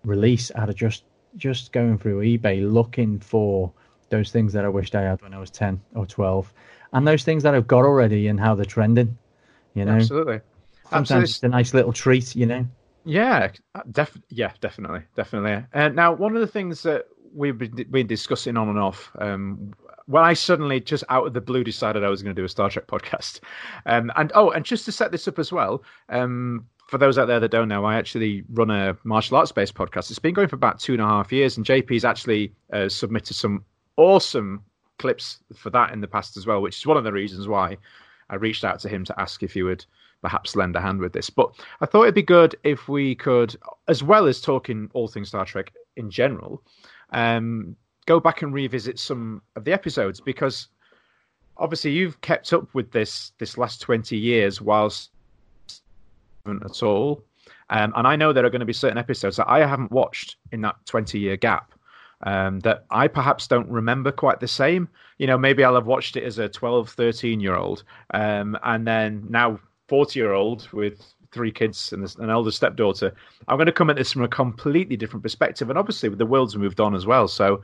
release 0.04 0.50
out 0.54 0.68
of 0.68 0.74
just 0.74 1.04
just 1.36 1.72
going 1.72 1.98
through 1.98 2.20
eBay 2.20 2.70
looking 2.70 3.18
for 3.18 3.72
those 4.10 4.30
things 4.30 4.52
that 4.52 4.64
I 4.64 4.68
wished 4.68 4.94
I 4.94 5.02
had 5.02 5.22
when 5.22 5.34
I 5.34 5.38
was 5.38 5.50
ten 5.50 5.80
or 5.94 6.06
twelve, 6.06 6.52
and 6.92 7.06
those 7.06 7.24
things 7.24 7.42
that 7.44 7.54
I've 7.54 7.66
got 7.66 7.84
already 7.84 8.28
and 8.28 8.38
how 8.38 8.54
they're 8.54 8.64
trending. 8.64 9.16
You 9.74 9.84
know, 9.84 9.92
Absolutely. 9.92 10.40
sometimes 10.84 11.10
Absolutely. 11.10 11.24
it's 11.24 11.42
a 11.42 11.48
nice 11.48 11.74
little 11.74 11.92
treat. 11.92 12.36
You 12.36 12.46
know. 12.46 12.66
Yeah, 13.04 13.50
def- 13.90 14.20
yeah, 14.30 14.52
definitely, 14.60 15.02
definitely. 15.14 15.64
And 15.72 15.94
now, 15.94 16.12
one 16.12 16.34
of 16.34 16.40
the 16.40 16.46
things 16.46 16.82
that 16.84 17.06
we've 17.34 17.58
been, 17.58 17.86
been 17.90 18.06
discussing 18.06 18.56
on 18.56 18.68
and 18.68 18.78
off, 18.78 19.10
um, 19.18 19.74
when 20.06 20.22
I 20.22 20.32
suddenly 20.32 20.80
just 20.80 21.04
out 21.10 21.26
of 21.26 21.34
the 21.34 21.40
blue 21.40 21.64
decided 21.64 22.02
I 22.02 22.08
was 22.08 22.22
going 22.22 22.34
to 22.34 22.40
do 22.40 22.44
a 22.44 22.48
Star 22.48 22.70
Trek 22.70 22.86
podcast, 22.88 23.40
um, 23.86 24.10
and 24.16 24.32
oh, 24.34 24.50
and 24.50 24.64
just 24.64 24.84
to 24.86 24.92
set 24.92 25.12
this 25.12 25.28
up 25.28 25.38
as 25.38 25.52
well, 25.52 25.82
um, 26.08 26.66
for 26.94 26.98
those 26.98 27.18
out 27.18 27.26
there 27.26 27.40
that 27.40 27.50
don't 27.50 27.66
know, 27.66 27.84
I 27.84 27.96
actually 27.96 28.44
run 28.52 28.70
a 28.70 28.96
martial 29.02 29.36
arts 29.36 29.50
based 29.50 29.74
podcast. 29.74 30.10
It's 30.10 30.20
been 30.20 30.32
going 30.32 30.46
for 30.46 30.54
about 30.54 30.78
two 30.78 30.92
and 30.92 31.02
a 31.02 31.04
half 31.04 31.32
years, 31.32 31.56
and 31.56 31.66
JP's 31.66 32.04
actually 32.04 32.52
uh, 32.72 32.88
submitted 32.88 33.34
some 33.34 33.64
awesome 33.96 34.62
clips 35.00 35.40
for 35.56 35.70
that 35.70 35.92
in 35.92 36.00
the 36.00 36.06
past 36.06 36.36
as 36.36 36.46
well, 36.46 36.62
which 36.62 36.78
is 36.78 36.86
one 36.86 36.96
of 36.96 37.02
the 37.02 37.10
reasons 37.10 37.48
why 37.48 37.76
I 38.30 38.36
reached 38.36 38.62
out 38.62 38.78
to 38.78 38.88
him 38.88 39.04
to 39.06 39.20
ask 39.20 39.42
if 39.42 39.54
he 39.54 39.64
would 39.64 39.84
perhaps 40.22 40.54
lend 40.54 40.76
a 40.76 40.80
hand 40.80 41.00
with 41.00 41.12
this. 41.12 41.30
But 41.30 41.50
I 41.80 41.86
thought 41.86 42.04
it'd 42.04 42.14
be 42.14 42.22
good 42.22 42.54
if 42.62 42.88
we 42.88 43.16
could, 43.16 43.56
as 43.88 44.04
well 44.04 44.28
as 44.28 44.40
talking 44.40 44.88
all 44.94 45.08
things 45.08 45.26
Star 45.30 45.44
Trek 45.44 45.72
in 45.96 46.12
general, 46.12 46.62
um, 47.10 47.74
go 48.06 48.20
back 48.20 48.42
and 48.42 48.54
revisit 48.54 49.00
some 49.00 49.42
of 49.56 49.64
the 49.64 49.72
episodes 49.72 50.20
because 50.20 50.68
obviously 51.56 51.90
you've 51.90 52.20
kept 52.20 52.52
up 52.52 52.72
with 52.72 52.92
this 52.92 53.32
this 53.38 53.58
last 53.58 53.80
20 53.80 54.16
years 54.16 54.60
whilst 54.60 55.10
at 56.46 56.82
all. 56.82 57.22
Um, 57.70 57.92
and 57.96 58.06
I 58.06 58.16
know 58.16 58.32
there 58.32 58.44
are 58.44 58.50
going 58.50 58.60
to 58.60 58.66
be 58.66 58.72
certain 58.72 58.98
episodes 58.98 59.36
that 59.36 59.48
I 59.48 59.66
haven't 59.66 59.90
watched 59.90 60.36
in 60.52 60.60
that 60.62 60.76
20 60.86 61.18
year 61.18 61.36
gap 61.36 61.72
um, 62.22 62.60
that 62.60 62.84
I 62.90 63.08
perhaps 63.08 63.46
don't 63.46 63.68
remember 63.68 64.12
quite 64.12 64.40
the 64.40 64.48
same. 64.48 64.88
You 65.18 65.26
know, 65.26 65.38
maybe 65.38 65.64
I'll 65.64 65.74
have 65.74 65.86
watched 65.86 66.16
it 66.16 66.24
as 66.24 66.38
a 66.38 66.48
12, 66.48 66.90
13 66.90 67.40
year 67.40 67.56
old, 67.56 67.84
um, 68.12 68.58
and 68.62 68.86
then 68.86 69.26
now 69.28 69.58
40 69.88 70.18
year 70.18 70.32
old 70.32 70.68
with 70.72 71.14
three 71.32 71.50
kids 71.50 71.92
and 71.92 72.14
an 72.18 72.30
elder 72.30 72.50
stepdaughter. 72.50 73.12
I'm 73.48 73.56
going 73.56 73.66
to 73.66 73.72
come 73.72 73.90
at 73.90 73.96
this 73.96 74.12
from 74.12 74.22
a 74.22 74.28
completely 74.28 74.96
different 74.96 75.22
perspective. 75.22 75.68
And 75.68 75.78
obviously, 75.78 76.08
the 76.10 76.26
world's 76.26 76.56
moved 76.56 76.80
on 76.80 76.94
as 76.94 77.06
well. 77.06 77.26
So 77.28 77.62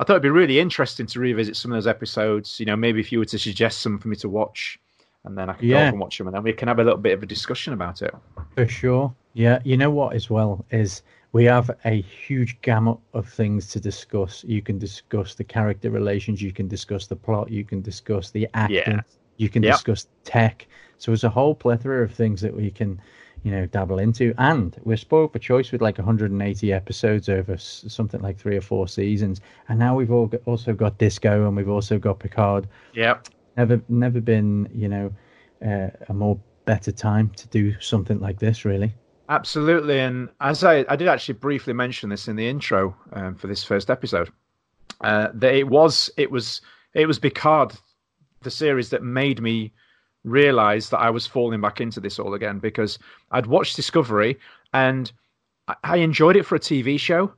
I 0.00 0.04
thought 0.04 0.14
it'd 0.14 0.22
be 0.22 0.30
really 0.30 0.58
interesting 0.58 1.06
to 1.06 1.20
revisit 1.20 1.56
some 1.56 1.72
of 1.72 1.76
those 1.76 1.86
episodes. 1.86 2.58
You 2.58 2.66
know, 2.66 2.76
maybe 2.76 3.00
if 3.00 3.12
you 3.12 3.18
were 3.18 3.24
to 3.26 3.38
suggest 3.38 3.80
some 3.80 3.98
for 3.98 4.08
me 4.08 4.16
to 4.16 4.28
watch, 4.28 4.78
and 5.26 5.36
then 5.36 5.50
I 5.50 5.54
can 5.54 5.68
go 5.68 5.74
Yeah. 5.74 5.86
off 5.86 5.92
and 5.92 6.00
watch 6.00 6.18
them, 6.18 6.26
and 6.28 6.34
then 6.36 6.42
we 6.42 6.52
can 6.52 6.68
have 6.68 6.78
a 6.78 6.84
little 6.84 6.98
bit 6.98 7.12
of 7.12 7.22
a 7.22 7.26
discussion 7.26 7.72
about 7.72 8.02
it. 8.02 8.14
For 8.54 8.66
sure. 8.66 9.14
Yeah. 9.34 9.58
You 9.64 9.76
know 9.76 9.90
what, 9.90 10.14
as 10.14 10.30
well, 10.30 10.64
is 10.70 11.02
we 11.32 11.44
have 11.44 11.70
a 11.84 12.00
huge 12.00 12.58
gamut 12.62 12.96
of 13.12 13.28
things 13.28 13.68
to 13.70 13.80
discuss. 13.80 14.44
You 14.44 14.62
can 14.62 14.78
discuss 14.78 15.34
the 15.34 15.44
character 15.44 15.90
relations, 15.90 16.40
you 16.40 16.52
can 16.52 16.68
discuss 16.68 17.06
the 17.06 17.16
plot, 17.16 17.50
you 17.50 17.64
can 17.64 17.82
discuss 17.82 18.30
the 18.30 18.48
acting, 18.54 18.76
Yeah. 18.86 19.00
you 19.36 19.48
can 19.50 19.62
Yep. 19.62 19.74
discuss 19.74 20.06
tech. 20.24 20.66
So 20.98 21.10
there's 21.10 21.24
a 21.24 21.28
whole 21.28 21.54
plethora 21.54 22.02
of 22.02 22.12
things 22.12 22.40
that 22.40 22.56
we 22.56 22.70
can, 22.70 22.98
you 23.42 23.50
know, 23.50 23.66
dabble 23.66 23.98
into. 23.98 24.32
And 24.38 24.74
we're 24.84 24.96
spoiled 24.96 25.32
for 25.32 25.38
choice 25.38 25.70
with 25.72 25.82
like 25.82 25.98
180 25.98 26.72
episodes 26.72 27.28
over 27.28 27.52
s- 27.52 27.84
something 27.88 28.22
like 28.22 28.38
three 28.38 28.56
or 28.56 28.62
four 28.62 28.88
seasons. 28.88 29.42
And 29.68 29.78
now 29.78 29.94
we've 29.94 30.10
all 30.10 30.26
got, 30.26 30.40
also 30.46 30.72
got 30.72 30.96
Disco 30.96 31.46
and 31.46 31.54
we've 31.54 31.68
also 31.68 31.98
got 31.98 32.18
Picard 32.18 32.66
Yeah. 32.94 33.18
Never 33.56 33.80
never 33.88 34.20
been 34.20 34.68
you 34.74 34.88
know 34.88 35.12
uh, 35.64 35.88
a 36.08 36.14
more 36.14 36.38
better 36.64 36.92
time 36.92 37.30
to 37.36 37.48
do 37.48 37.78
something 37.80 38.20
like 38.20 38.38
this 38.38 38.64
really. 38.64 38.92
Absolutely, 39.28 39.98
and 39.98 40.28
as 40.40 40.62
I, 40.62 40.84
I 40.88 40.94
did 40.94 41.08
actually 41.08 41.34
briefly 41.34 41.72
mention 41.72 42.10
this 42.10 42.28
in 42.28 42.36
the 42.36 42.48
intro 42.48 42.96
um, 43.12 43.34
for 43.34 43.48
this 43.48 43.64
first 43.64 43.90
episode, 43.90 44.30
uh, 45.00 45.28
that 45.34 45.54
it 45.54 45.68
was 45.68 46.10
it 46.16 46.30
was 46.30 46.60
it 46.94 47.06
was 47.06 47.18
Picard, 47.18 47.72
the 48.42 48.50
series 48.50 48.90
that 48.90 49.02
made 49.02 49.40
me 49.42 49.72
realize 50.22 50.90
that 50.90 50.98
I 50.98 51.10
was 51.10 51.26
falling 51.26 51.60
back 51.60 51.80
into 51.80 52.00
this 52.00 52.18
all 52.18 52.34
again 52.34 52.58
because 52.58 52.98
I'd 53.30 53.46
watched 53.46 53.76
Discovery 53.76 54.38
and 54.72 55.10
I, 55.68 55.74
I 55.82 55.96
enjoyed 55.98 56.36
it 56.36 56.44
for 56.44 56.56
a 56.56 56.60
TV 56.60 56.98
show, 56.98 57.32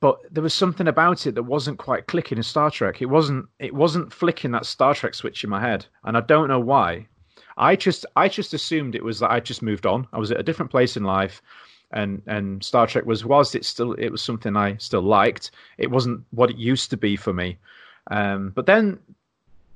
but 0.00 0.18
there 0.32 0.42
was 0.42 0.54
something 0.54 0.88
about 0.88 1.26
it 1.26 1.34
that 1.34 1.42
wasn't 1.42 1.78
quite 1.78 2.06
clicking 2.06 2.38
in 2.38 2.42
Star 2.42 2.70
Trek. 2.70 3.02
It 3.02 3.06
wasn't 3.06 3.46
it 3.58 3.74
wasn't 3.74 4.12
flicking 4.12 4.50
that 4.52 4.66
Star 4.66 4.94
Trek 4.94 5.14
switch 5.14 5.44
in 5.44 5.50
my 5.50 5.60
head, 5.60 5.86
and 6.04 6.16
I 6.16 6.20
don't 6.20 6.48
know 6.48 6.60
why. 6.60 7.06
I 7.56 7.76
just 7.76 8.06
I 8.16 8.28
just 8.28 8.54
assumed 8.54 8.94
it 8.94 9.04
was 9.04 9.20
that 9.20 9.30
I 9.30 9.40
just 9.40 9.62
moved 9.62 9.86
on. 9.86 10.06
I 10.12 10.18
was 10.18 10.30
at 10.30 10.40
a 10.40 10.42
different 10.42 10.70
place 10.70 10.96
in 10.96 11.04
life, 11.04 11.42
and 11.92 12.22
and 12.26 12.64
Star 12.64 12.86
Trek 12.86 13.04
was 13.04 13.24
whilst 13.24 13.54
it 13.54 13.64
still 13.64 13.92
it 13.94 14.08
was 14.08 14.22
something 14.22 14.56
I 14.56 14.76
still 14.76 15.02
liked. 15.02 15.50
It 15.76 15.90
wasn't 15.90 16.24
what 16.30 16.50
it 16.50 16.56
used 16.56 16.90
to 16.90 16.96
be 16.96 17.16
for 17.16 17.34
me. 17.34 17.58
Um, 18.10 18.50
but 18.54 18.64
then 18.66 18.98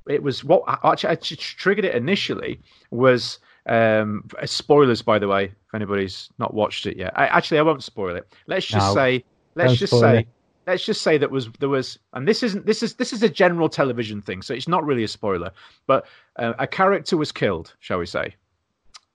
it 0.08 0.22
was 0.22 0.42
what 0.42 0.62
actually, 0.84 1.10
actually 1.10 1.36
triggered 1.36 1.84
it 1.84 1.94
initially 1.94 2.60
was 2.90 3.38
um, 3.66 4.26
spoilers. 4.46 5.02
By 5.02 5.18
the 5.18 5.28
way, 5.28 5.44
if 5.44 5.74
anybody's 5.74 6.30
not 6.38 6.54
watched 6.54 6.86
it 6.86 6.96
yet, 6.96 7.12
I, 7.14 7.26
actually 7.26 7.58
I 7.58 7.62
won't 7.62 7.82
spoil 7.82 8.16
it. 8.16 8.26
Let's 8.46 8.66
just 8.66 8.88
No. 8.88 8.94
say 8.94 9.24
let's 9.54 9.76
just 9.76 9.98
say 9.98 10.20
it. 10.20 10.28
let's 10.66 10.84
just 10.84 11.02
say 11.02 11.18
that 11.18 11.30
was 11.30 11.48
there 11.60 11.68
was 11.68 11.98
and 12.12 12.26
this 12.26 12.42
isn't 12.42 12.66
this 12.66 12.82
is 12.82 12.94
this 12.94 13.12
is 13.12 13.22
a 13.22 13.28
general 13.28 13.68
television 13.68 14.20
thing 14.20 14.42
so 14.42 14.54
it's 14.54 14.68
not 14.68 14.84
really 14.84 15.04
a 15.04 15.08
spoiler 15.08 15.50
but 15.86 16.06
uh, 16.36 16.54
a 16.58 16.66
character 16.66 17.16
was 17.16 17.32
killed 17.32 17.74
shall 17.80 17.98
we 17.98 18.06
say 18.06 18.34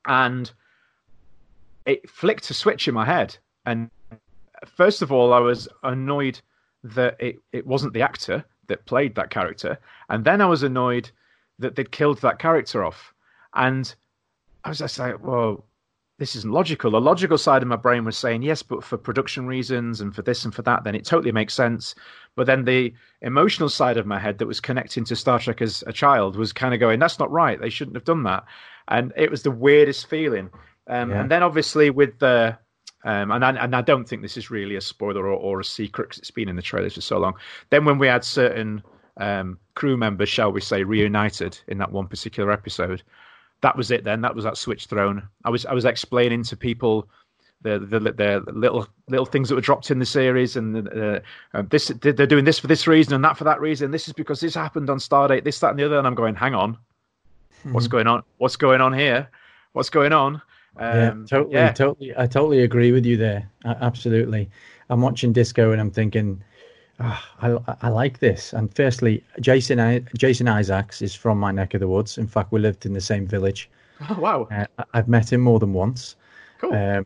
and 0.06 0.52
it 1.86 2.10
flicked 2.10 2.50
a 2.50 2.54
switch 2.54 2.88
in 2.88 2.94
my 2.94 3.06
head 3.06 3.38
and 3.66 3.90
first 4.66 5.02
of 5.02 5.12
all 5.12 5.34
i 5.34 5.40
was 5.40 5.68
annoyed 5.84 6.40
that 6.84 7.16
it, 7.20 7.38
it 7.52 7.66
wasn't 7.66 7.94
the 7.94 8.02
actor 8.02 8.44
that 8.68 8.86
played 8.86 9.16
that 9.16 9.30
character 9.30 9.78
and 10.10 10.24
then 10.24 10.42
i 10.42 10.46
was 10.46 10.64
annoyed 10.64 11.10
that 11.58 11.76
they'd 11.76 11.92
killed 11.92 12.20
that 12.22 12.40
character 12.40 12.84
off 12.86 13.14
and 13.56 13.96
i 14.64 14.70
was 14.70 14.80
just 14.80 15.00
like 15.00 15.22
well 15.24 15.66
this 16.20 16.36
isn't 16.36 16.54
logical. 16.54 16.92
The 16.92 17.02
logical 17.02 17.38
side 17.38 17.62
of 17.62 17.68
my 17.68 17.78
brain 17.78 18.06
was 18.06 18.18
saying 18.18 18.44
yes, 18.44 18.62
but 18.62 18.84
for 18.84 18.98
production 18.98 19.48
reasons 19.48 20.02
and 20.02 20.14
for 20.14 20.22
this 20.22 20.46
and 20.46 20.54
for 20.54 20.62
that, 20.64 20.84
then 20.84 20.94
it 20.94 21.06
totally 21.06 21.32
makes 21.32 21.54
sense. 21.54 21.96
But 22.36 22.46
then 22.46 22.66
the 22.66 22.94
emotional 23.22 23.70
side 23.70 23.98
of 23.98 24.06
my 24.06 24.20
head 24.20 24.38
that 24.38 24.46
was 24.46 24.60
connecting 24.60 25.06
to 25.06 25.16
Star 25.16 25.40
Trek 25.40 25.62
as 25.62 25.84
a 25.88 25.94
child 25.94 26.36
was 26.36 26.54
kind 26.54 26.74
of 26.74 26.80
going, 26.80 27.00
"That's 27.00 27.20
not 27.20 27.32
right. 27.32 27.60
They 27.60 27.70
shouldn't 27.70 27.96
have 27.96 28.04
done 28.04 28.24
that." 28.24 28.44
And 28.90 29.14
it 29.16 29.32
was 29.32 29.44
the 29.44 29.52
weirdest 29.52 30.08
feeling. 30.08 30.50
Um, 30.88 31.10
Yeah. 31.10 31.22
And 31.22 31.32
then 31.32 31.42
obviously 31.42 31.90
with 31.90 32.20
the 32.20 32.58
um, 33.04 33.32
and 33.32 33.46
I, 33.46 33.52
and 33.52 33.76
I 33.76 33.82
don't 33.82 34.08
think 34.08 34.22
this 34.22 34.36
is 34.36 34.52
really 34.52 34.76
a 34.76 34.82
spoiler 34.82 35.26
or, 35.26 35.34
or 35.34 35.60
a 35.62 35.66
secret 35.66 36.10
because 36.10 36.20
it's 36.20 36.32
been 36.32 36.50
in 36.50 36.58
the 36.58 36.62
trailers 36.62 36.96
for 36.96 37.02
so 37.02 37.18
long. 37.18 37.36
Then 37.70 37.86
when 37.86 37.98
we 37.98 38.08
had 38.08 38.26
certain 38.26 38.84
um, 39.18 39.58
crew 39.76 39.96
members, 39.96 40.28
shall 40.28 40.52
we 40.52 40.60
say, 40.62 40.84
reunited 40.84 41.58
in 41.68 41.78
that 41.78 41.94
one 41.94 42.08
particular 42.08 42.52
episode, 42.52 43.04
that 43.62 43.76
was 43.76 43.92
it. 43.92 44.04
Then 44.04 44.22
that 44.22 44.36
was 44.36 44.44
that 44.44 44.58
switch 44.58 44.86
thrown. 44.86 45.28
I 45.44 45.50
was 45.50 45.66
I 45.66 45.74
was 45.74 45.86
explaining 45.86 46.44
to 46.44 46.58
people 46.58 47.08
the 47.62 47.80
the, 47.80 48.00
the 48.00 48.44
little 48.52 48.88
little 49.08 49.26
things 49.26 49.50
that 49.50 49.56
were 49.56 49.62
dropped 49.62 49.92
in 49.92 50.00
the 50.00 50.06
series, 50.06 50.56
and 50.56 50.88
uh, 50.88 51.20
uh, 51.54 51.64
this 51.70 51.88
they're 52.02 52.14
doing 52.14 52.46
this 52.46 52.60
for 52.60 52.68
this 52.68 52.88
reason 52.88 53.14
and 53.14 53.24
that 53.24 53.38
for 53.38 53.44
that 53.44 53.60
reason. 53.60 53.92
This 53.92 54.08
is 54.08 54.14
because 54.14 54.40
this 54.40 54.56
happened 54.56 54.90
on 54.90 54.98
Stardate, 54.98 55.44
this, 55.44 55.60
that, 55.60 55.72
and 55.72 55.80
the 55.80 55.86
other. 55.86 55.98
And 55.98 56.08
I'm 56.08 56.16
going, 56.16 56.36
hang 56.36 56.54
on, 56.54 56.78
what's 57.72 57.88
mm-hmm. 57.88 57.92
going 57.92 58.08
on? 58.08 58.24
What's 58.38 58.56
going 58.56 58.82
on 58.82 58.94
here? 58.94 59.30
What's 59.74 59.90
going 59.90 60.14
on? 60.14 60.42
Um, 60.78 60.92
yeah, 60.92 61.14
totally, 61.28 61.54
yeah. 61.54 61.72
totally. 61.72 62.14
I 62.18 62.28
totally 62.28 62.64
agree 62.64 62.92
with 62.92 63.06
you 63.06 63.18
there. 63.18 63.50
absolutely. 63.66 64.50
I'm 64.90 65.02
watching 65.02 65.34
Disco 65.34 65.72
and 65.72 65.82
I'm 65.82 65.92
thinking, 65.92 66.42
oh, 67.00 67.24
I, 67.42 67.76
I 67.82 67.90
like 67.90 68.20
this. 68.20 68.54
And 68.54 68.74
firstly, 68.76 69.24
Jason 69.40 70.08
Jason 70.16 70.48
Isaacs 70.48 71.02
is 71.02 71.16
from 71.16 71.40
my 71.40 71.52
neck 71.52 71.74
of 71.74 71.80
the 71.80 71.88
woods. 71.88 72.18
In 72.18 72.28
fact, 72.28 72.52
we 72.52 72.60
lived 72.60 72.86
in 72.86 72.94
the 72.94 73.02
same 73.02 73.28
village. 73.28 73.70
Oh 74.10 74.18
wow! 74.18 74.48
Uh, 74.50 74.66
I've 74.94 75.10
met 75.10 75.34
him 75.34 75.42
more 75.42 75.60
than 75.60 75.74
once. 75.74 76.16
Cool. 76.62 76.74
Um, 76.74 77.06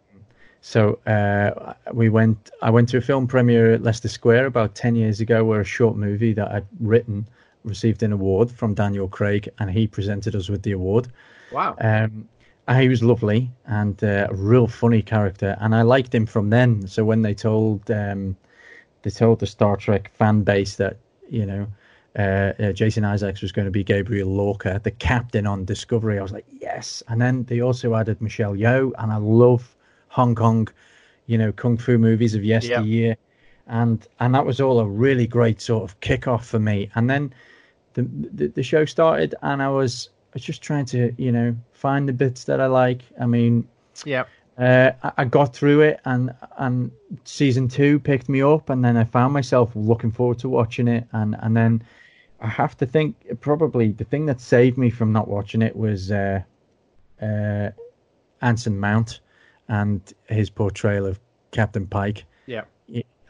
so 0.61 0.99
uh, 1.07 1.73
we 1.91 2.09
went. 2.09 2.51
I 2.61 2.69
went 2.69 2.87
to 2.89 2.97
a 2.97 3.01
film 3.01 3.25
premiere 3.25 3.73
at 3.73 3.81
Leicester 3.81 4.09
Square 4.09 4.45
about 4.45 4.75
ten 4.75 4.95
years 4.95 5.19
ago, 5.19 5.43
where 5.43 5.59
a 5.59 5.65
short 5.65 5.97
movie 5.97 6.33
that 6.33 6.51
I'd 6.51 6.67
written 6.79 7.27
received 7.63 8.03
an 8.03 8.11
award 8.11 8.51
from 8.51 8.75
Daniel 8.75 9.07
Craig, 9.07 9.49
and 9.57 9.71
he 9.71 9.87
presented 9.87 10.35
us 10.35 10.49
with 10.49 10.61
the 10.61 10.73
award. 10.73 11.07
Wow! 11.51 11.75
Um, 11.81 12.29
he 12.71 12.87
was 12.87 13.03
lovely 13.03 13.49
and 13.65 14.01
uh, 14.03 14.27
a 14.29 14.35
real 14.35 14.67
funny 14.67 15.01
character, 15.01 15.57
and 15.61 15.73
I 15.73 15.81
liked 15.81 16.13
him 16.13 16.27
from 16.27 16.51
then. 16.51 16.87
So 16.87 17.03
when 17.03 17.23
they 17.23 17.33
told 17.33 17.89
um, 17.89 18.37
they 19.03 19.09
told 19.09 19.39
the 19.39 19.47
Star 19.47 19.77
Trek 19.77 20.11
fan 20.13 20.41
base 20.41 20.75
that 20.77 20.97
you 21.29 21.45
know 21.45 21.67
uh, 22.17 22.53
uh, 22.59 22.71
Jason 22.71 23.05
Isaacs 23.05 23.41
was 23.41 23.51
going 23.51 23.65
to 23.65 23.71
be 23.71 23.83
Gabriel 23.83 24.29
Lorca, 24.29 24.79
the 24.83 24.91
captain 24.91 25.47
on 25.47 25.65
Discovery. 25.65 26.19
I 26.19 26.21
was 26.21 26.31
like, 26.31 26.45
yes. 26.59 27.01
And 27.07 27.21
then 27.21 27.43
they 27.45 27.59
also 27.59 27.95
added 27.95 28.21
Michelle 28.21 28.53
Yeoh, 28.53 28.91
and 28.99 29.11
I 29.11 29.17
love 29.17 29.75
Hong 30.09 30.35
Kong, 30.35 30.67
you 31.25 31.37
know, 31.37 31.51
kung 31.51 31.77
fu 31.77 31.97
movies 31.97 32.35
of 32.35 32.43
yesteryear, 32.43 33.09
yep. 33.09 33.19
and 33.67 34.07
and 34.19 34.35
that 34.35 34.45
was 34.45 34.61
all 34.61 34.79
a 34.79 34.87
really 34.87 35.25
great 35.25 35.59
sort 35.61 35.83
of 35.83 35.99
kickoff 36.01 36.43
for 36.43 36.59
me. 36.59 36.89
And 36.95 37.09
then 37.09 37.33
the, 37.93 38.03
the 38.03 38.47
the 38.47 38.63
show 38.63 38.85
started, 38.85 39.33
and 39.41 39.61
I 39.61 39.69
was 39.69 40.09
I 40.27 40.35
was 40.35 40.43
just 40.43 40.61
trying 40.61 40.85
to 40.87 41.13
you 41.17 41.31
know 41.31 41.55
find 41.71 42.07
the 42.07 42.13
bits 42.13 42.43
that 42.43 42.61
I 42.61 42.67
like. 42.67 43.01
I 43.19 43.25
mean, 43.25 43.67
yeah. 44.05 44.25
Uh, 44.57 44.91
I 45.17 45.25
got 45.25 45.55
through 45.55 45.81
it, 45.81 45.99
and 46.05 46.33
and 46.57 46.91
season 47.23 47.67
two 47.67 47.99
picked 47.99 48.29
me 48.29 48.41
up, 48.41 48.69
and 48.69 48.85
then 48.85 48.97
I 48.97 49.03
found 49.03 49.33
myself 49.33 49.71
looking 49.75 50.11
forward 50.11 50.39
to 50.39 50.49
watching 50.49 50.87
it, 50.87 51.07
and 51.11 51.35
and 51.39 51.57
then 51.57 51.83
I 52.39 52.47
have 52.47 52.77
to 52.77 52.85
think 52.85 53.15
probably 53.39 53.93
the 53.93 54.03
thing 54.03 54.25
that 54.27 54.39
saved 54.39 54.77
me 54.77 54.89
from 54.89 55.11
not 55.11 55.27
watching 55.27 55.61
it 55.61 55.75
was 55.75 56.11
uh, 56.11 56.41
uh, 57.21 57.69
Anson 58.41 58.79
Mount 58.79 59.21
and 59.69 60.01
his 60.27 60.49
portrayal 60.49 61.05
of 61.07 61.19
Captain 61.51 61.87
Pike. 61.87 62.25
Yeah. 62.45 62.63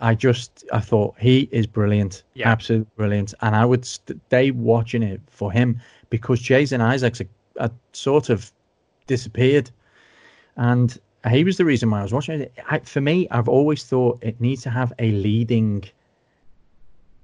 I 0.02 0.16
just 0.16 0.66
I 0.74 0.82
thought 0.82 1.16
he 1.18 1.48
is 1.54 1.66
brilliant, 1.66 2.24
yeah. 2.34 2.50
absolutely 2.50 2.92
brilliant, 2.98 3.34
and 3.42 3.56
I 3.56 3.64
would 3.64 3.86
stay 3.86 4.52
watching 4.52 5.02
it 5.02 5.22
for 5.30 5.50
him 5.50 5.80
because 6.10 6.42
Jason 6.42 6.82
Isaacs 6.82 7.20
had, 7.20 7.30
had 7.58 7.72
sort 7.94 8.30
of 8.30 8.52
disappeared, 9.08 9.72
and 10.58 11.00
he 11.30 11.44
was 11.44 11.58
the 11.58 11.66
reason 11.66 11.90
why 11.90 12.00
I 12.00 12.04
was 12.04 12.14
watching 12.14 12.42
it. 12.42 12.54
I, 12.70 12.80
for 12.80 13.02
me, 13.02 13.28
I've 13.32 13.48
always 13.48 13.84
thought 13.84 14.20
it 14.22 14.40
needs 14.42 14.64
to 14.64 14.70
have 14.70 14.92
a 15.00 15.12
leading 15.12 15.86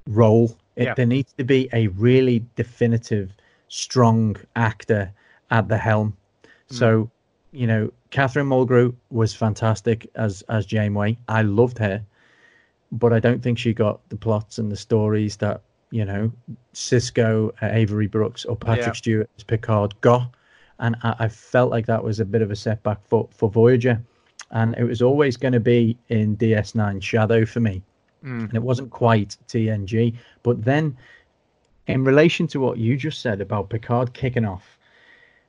role 0.08 0.58
it, 0.80 0.86
yeah. 0.86 0.94
There 0.94 1.06
needs 1.06 1.34
to 1.34 1.44
be 1.44 1.68
a 1.74 1.88
really 1.88 2.46
definitive, 2.56 3.34
strong 3.68 4.38
actor 4.56 5.12
at 5.52 5.68
the 5.68 5.78
helm. 5.78 6.16
Mm. 6.70 6.76
So, 6.76 7.12
you 7.52 7.68
know, 7.68 7.92
Catherine 8.10 8.48
Mulgrew 8.48 8.96
was 9.10 9.36
fantastic 9.36 10.10
as 10.16 10.42
as 10.44 10.66
Janeway. 10.66 11.18
I 11.28 11.42
loved 11.42 11.78
her, 11.80 12.02
but 12.94 13.12
I 13.12 13.20
don't 13.20 13.44
think 13.44 13.58
she 13.58 13.74
got 13.74 14.08
the 14.08 14.16
plots 14.16 14.58
and 14.58 14.72
the 14.72 14.78
stories 14.78 15.36
that 15.38 15.62
you 15.92 16.06
know 16.06 16.32
Sisko, 16.74 17.50
uh, 17.62 17.68
Avery 17.72 18.08
Brooks, 18.08 18.46
or 18.46 18.56
Patrick 18.56 18.88
yeah. 18.88 18.94
Stewart 18.94 19.30
as 19.36 19.44
Picard 19.44 20.00
got, 20.00 20.34
and 20.80 20.96
I, 21.04 21.16
I 21.20 21.28
felt 21.28 21.72
like 21.72 21.86
that 21.88 22.04
was 22.04 22.20
a 22.20 22.26
bit 22.26 22.42
of 22.42 22.52
a 22.52 22.56
setback 22.56 23.06
for 23.06 23.28
for 23.32 23.50
Voyager, 23.50 24.02
and 24.52 24.76
it 24.78 24.84
was 24.84 25.02
always 25.02 25.38
going 25.38 25.54
to 25.54 25.60
be 25.60 25.98
in 26.10 26.38
DS9 26.38 27.02
Shadow 27.02 27.46
for 27.46 27.60
me. 27.60 27.84
Mm. 28.24 28.50
And 28.50 28.56
it 28.56 28.64
wasn't 28.64 28.90
quite 28.90 29.38
TNG. 29.48 30.16
But 30.44 30.64
then, 30.64 30.98
in 31.88 32.04
relation 32.04 32.48
to 32.48 32.60
what 32.60 32.78
you 32.78 32.98
just 32.98 33.22
said 33.22 33.42
about 33.42 33.70
Picard 33.70 34.14
kicking 34.14 34.46
off, 34.46 34.78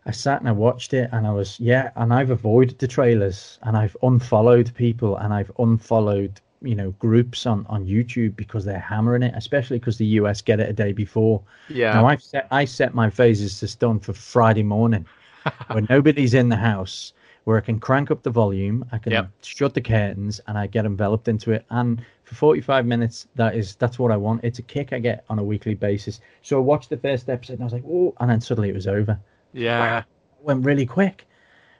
I 0.06 0.12
sat 0.12 0.40
and 0.40 0.48
I 0.48 0.52
watched 0.52 0.94
it 0.94 1.10
and 1.12 1.26
I 1.26 1.32
was, 1.32 1.58
yeah, 1.60 1.90
and 1.96 2.12
I've 2.12 2.30
avoided 2.30 2.78
the 2.78 2.88
trailers 2.88 3.58
and 3.62 3.76
I've 3.76 3.96
unfollowed 4.02 4.74
people 4.74 5.16
and 5.16 5.34
I've 5.34 5.52
unfollowed, 5.58 6.40
you 6.62 6.74
know, 6.74 6.92
groups 6.92 7.44
on, 7.44 7.66
on 7.68 7.86
YouTube 7.86 8.34
because 8.36 8.64
they're 8.64 8.78
hammering 8.78 9.22
it, 9.22 9.34
especially 9.36 9.78
because 9.78 9.98
the 9.98 10.06
US 10.06 10.40
get 10.40 10.60
it 10.60 10.70
a 10.70 10.72
day 10.72 10.92
before. 10.92 11.42
Yeah. 11.68 11.92
Now 11.92 12.06
I've 12.06 12.22
set, 12.22 12.46
I 12.50 12.64
set 12.64 12.94
my 12.94 13.10
phasers 13.10 13.58
to 13.60 13.68
stun 13.68 14.00
for 14.00 14.14
Friday 14.14 14.62
morning 14.62 15.06
when 15.72 15.86
nobody's 15.88 16.34
in 16.34 16.48
the 16.48 16.56
house 16.56 17.12
where 17.44 17.56
I 17.56 17.60
can 17.60 17.80
crank 17.80 18.10
up 18.10 18.22
the 18.22 18.30
volume, 18.30 18.84
I 18.92 18.98
can 18.98 19.12
yep. 19.12 19.30
shut 19.42 19.74
the 19.74 19.80
curtains, 19.80 20.40
and 20.46 20.58
I 20.58 20.66
get 20.66 20.84
enveloped 20.84 21.28
into 21.28 21.52
it. 21.52 21.64
And 21.70 22.04
for 22.24 22.34
45 22.34 22.86
minutes, 22.86 23.26
that 23.34 23.56
is 23.56 23.76
that's 23.76 23.98
what 23.98 24.12
I 24.12 24.16
want. 24.16 24.44
It's 24.44 24.58
a 24.58 24.62
kick 24.62 24.92
I 24.92 24.98
get 24.98 25.24
on 25.28 25.38
a 25.38 25.42
weekly 25.42 25.74
basis. 25.74 26.20
So 26.42 26.58
I 26.58 26.60
watched 26.60 26.90
the 26.90 26.96
first 26.96 27.28
episode, 27.28 27.54
and 27.54 27.62
I 27.62 27.64
was 27.64 27.72
like, 27.72 27.84
oh, 27.86 28.14
and 28.20 28.30
then 28.30 28.40
suddenly 28.40 28.68
it 28.68 28.74
was 28.74 28.86
over. 28.86 29.18
Yeah, 29.52 29.78
wow. 29.78 29.98
it 29.98 30.04
went 30.42 30.64
really 30.64 30.86
quick. 30.86 31.26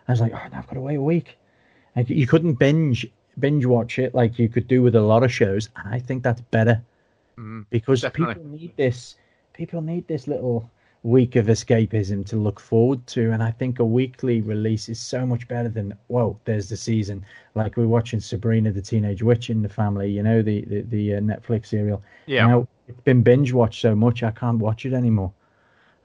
I 0.08 0.12
was 0.12 0.20
like, 0.20 0.32
oh, 0.32 0.48
now 0.50 0.58
I've 0.58 0.66
got 0.66 0.74
to 0.74 0.80
wait 0.80 0.96
a 0.96 1.02
week. 1.02 1.36
And 1.94 2.08
you 2.08 2.26
couldn't 2.26 2.54
binge 2.54 3.06
binge 3.38 3.64
watch 3.64 3.98
it 3.98 4.14
like 4.14 4.38
you 4.38 4.48
could 4.48 4.66
do 4.68 4.82
with 4.82 4.94
a 4.94 5.00
lot 5.00 5.22
of 5.22 5.32
shows, 5.32 5.68
and 5.76 5.94
I 5.94 5.98
think 5.98 6.22
that's 6.22 6.40
better 6.40 6.82
mm, 7.38 7.64
because 7.70 8.02
definitely. 8.02 8.34
people 8.34 8.50
need 8.50 8.76
this. 8.76 9.16
People 9.52 9.82
need 9.82 10.06
this 10.08 10.26
little 10.26 10.70
week 11.02 11.36
of 11.36 11.46
escapism 11.46 12.26
to 12.26 12.36
look 12.36 12.60
forward 12.60 13.06
to. 13.06 13.32
And 13.32 13.42
I 13.42 13.50
think 13.50 13.78
a 13.78 13.84
weekly 13.84 14.42
release 14.42 14.88
is 14.88 15.00
so 15.00 15.24
much 15.24 15.48
better 15.48 15.68
than, 15.68 15.94
whoa, 16.08 16.38
there's 16.44 16.68
the 16.68 16.76
season. 16.76 17.24
Like 17.54 17.76
we're 17.76 17.88
watching 17.88 18.20
Sabrina 18.20 18.70
the 18.70 18.82
Teenage 18.82 19.22
Witch 19.22 19.50
in 19.50 19.62
the 19.62 19.68
family, 19.68 20.10
you 20.10 20.22
know, 20.22 20.42
the, 20.42 20.62
the, 20.66 20.82
the 20.82 21.14
uh, 21.14 21.20
Netflix 21.20 21.66
serial. 21.66 22.02
Yeah. 22.26 22.46
Now, 22.46 22.68
it's 22.88 23.00
been 23.00 23.22
binge 23.22 23.52
watched 23.52 23.80
so 23.80 23.94
much, 23.94 24.22
I 24.22 24.30
can't 24.30 24.58
watch 24.58 24.84
it 24.84 24.92
anymore. 24.92 25.32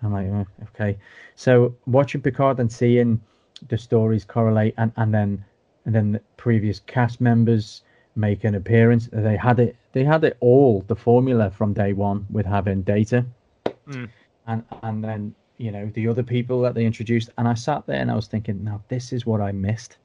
I'm 0.01 0.13
like, 0.13 0.27
oh, 0.27 0.45
okay. 0.73 0.97
So 1.35 1.75
watching 1.87 2.21
Picard 2.21 2.59
and 2.59 2.71
seeing 2.71 3.19
the 3.67 3.77
stories 3.77 4.23
correlate 4.23 4.75
and, 4.77 4.91
and 4.97 5.13
then 5.13 5.43
and 5.85 5.93
then 5.93 6.13
the 6.13 6.21
previous 6.37 6.79
cast 6.79 7.21
members 7.21 7.83
make 8.15 8.43
an 8.43 8.55
appearance. 8.55 9.07
They 9.11 9.37
had 9.37 9.59
it 9.59 9.75
they 9.93 10.03
had 10.03 10.23
it 10.23 10.37
all, 10.41 10.83
the 10.87 10.95
formula 10.95 11.49
from 11.49 11.73
day 11.73 11.93
one 11.93 12.25
with 12.29 12.45
having 12.45 12.81
Data. 12.81 13.25
Mm 13.87 14.09
and 14.47 14.63
and 14.83 15.03
then 15.03 15.35
you 15.57 15.71
know 15.71 15.89
the 15.93 16.07
other 16.07 16.23
people 16.23 16.61
that 16.61 16.75
they 16.75 16.85
introduced, 16.85 17.29
and 17.37 17.47
I 17.47 17.53
sat 17.53 17.85
there 17.85 17.99
and 17.99 18.11
I 18.11 18.15
was 18.15 18.27
thinking, 18.27 18.63
now 18.63 18.81
this 18.87 19.13
is 19.13 19.25
what 19.25 19.41
I 19.41 19.51
missed. 19.51 19.97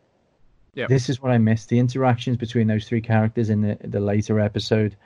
Yeah, 0.75 0.87
this 0.87 1.09
is 1.09 1.21
what 1.21 1.33
I 1.33 1.39
missed. 1.39 1.69
The 1.69 1.79
interactions 1.79 2.37
between 2.37 2.67
those 2.67 2.87
three 2.87 3.01
characters 3.01 3.51
in 3.51 3.61
the 3.61 3.79
the 3.85 4.01
later 4.01 4.41
episode, 4.41 4.97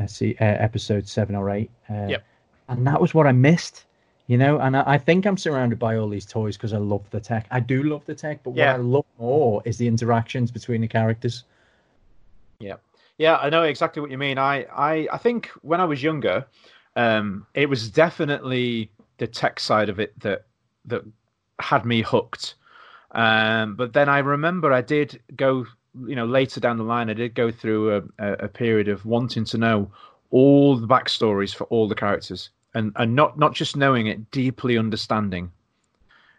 uh, 0.00 0.06
see 0.06 0.36
uh, 0.40 0.44
episode 0.44 1.08
seven 1.08 1.34
or 1.34 1.50
eight. 1.50 1.70
Uh, 1.88 2.06
yep. 2.08 2.24
and 2.68 2.86
that 2.86 3.00
was 3.00 3.14
what 3.14 3.26
I 3.26 3.32
missed. 3.32 3.84
You 4.28 4.38
know, 4.38 4.60
and 4.60 4.76
I, 4.76 4.84
I 4.86 4.98
think 4.98 5.26
I'm 5.26 5.36
surrounded 5.36 5.80
by 5.80 5.96
all 5.96 6.08
these 6.08 6.24
toys 6.24 6.56
because 6.56 6.72
I 6.72 6.78
love 6.78 7.02
the 7.10 7.18
tech. 7.18 7.48
I 7.50 7.58
do 7.58 7.82
love 7.82 8.06
the 8.06 8.14
tech, 8.14 8.44
but 8.44 8.54
yeah. 8.54 8.72
what 8.72 8.80
I 8.80 8.82
love 8.82 9.04
more 9.18 9.62
is 9.64 9.76
the 9.76 9.88
interactions 9.88 10.52
between 10.52 10.80
the 10.80 10.86
characters. 10.86 11.42
Yeah, 12.60 12.76
yeah, 13.20 13.36
I 13.36 13.50
know 13.50 13.64
exactly 13.64 14.00
what 14.00 14.10
you 14.10 14.16
mean. 14.16 14.38
I, 14.38 14.62
I, 14.74 15.06
I 15.12 15.18
think 15.18 15.48
when 15.60 15.78
I 15.78 15.84
was 15.84 16.02
younger, 16.02 16.46
um, 16.96 17.46
it 17.54 17.68
was 17.68 17.90
definitely 17.90 18.90
the 19.18 19.26
tech 19.26 19.60
side 19.60 19.88
of 19.88 20.00
it 20.00 20.18
that 20.20 20.46
that 20.86 21.02
had 21.60 21.84
me 21.84 22.02
hooked. 22.02 22.54
Um, 23.12 23.74
but 23.76 23.92
then 23.92 24.08
I 24.08 24.18
remember 24.18 24.72
I 24.72 24.82
did 24.82 25.20
go, 25.34 25.66
you 26.06 26.14
know, 26.14 26.26
later 26.26 26.60
down 26.60 26.78
the 26.78 26.84
line, 26.84 27.10
I 27.10 27.14
did 27.14 27.34
go 27.34 27.50
through 27.50 27.96
a, 28.18 28.32
a, 28.44 28.48
period 28.48 28.88
of 28.88 29.04
wanting 29.04 29.44
to 29.46 29.58
know 29.58 29.90
all 30.30 30.76
the 30.76 30.86
backstories 30.86 31.54
for 31.54 31.64
all 31.64 31.88
the 31.88 31.94
characters, 31.94 32.50
and 32.74 32.92
and 32.96 33.14
not 33.14 33.38
not 33.38 33.54
just 33.54 33.76
knowing 33.76 34.06
it, 34.06 34.30
deeply 34.30 34.78
understanding. 34.78 35.50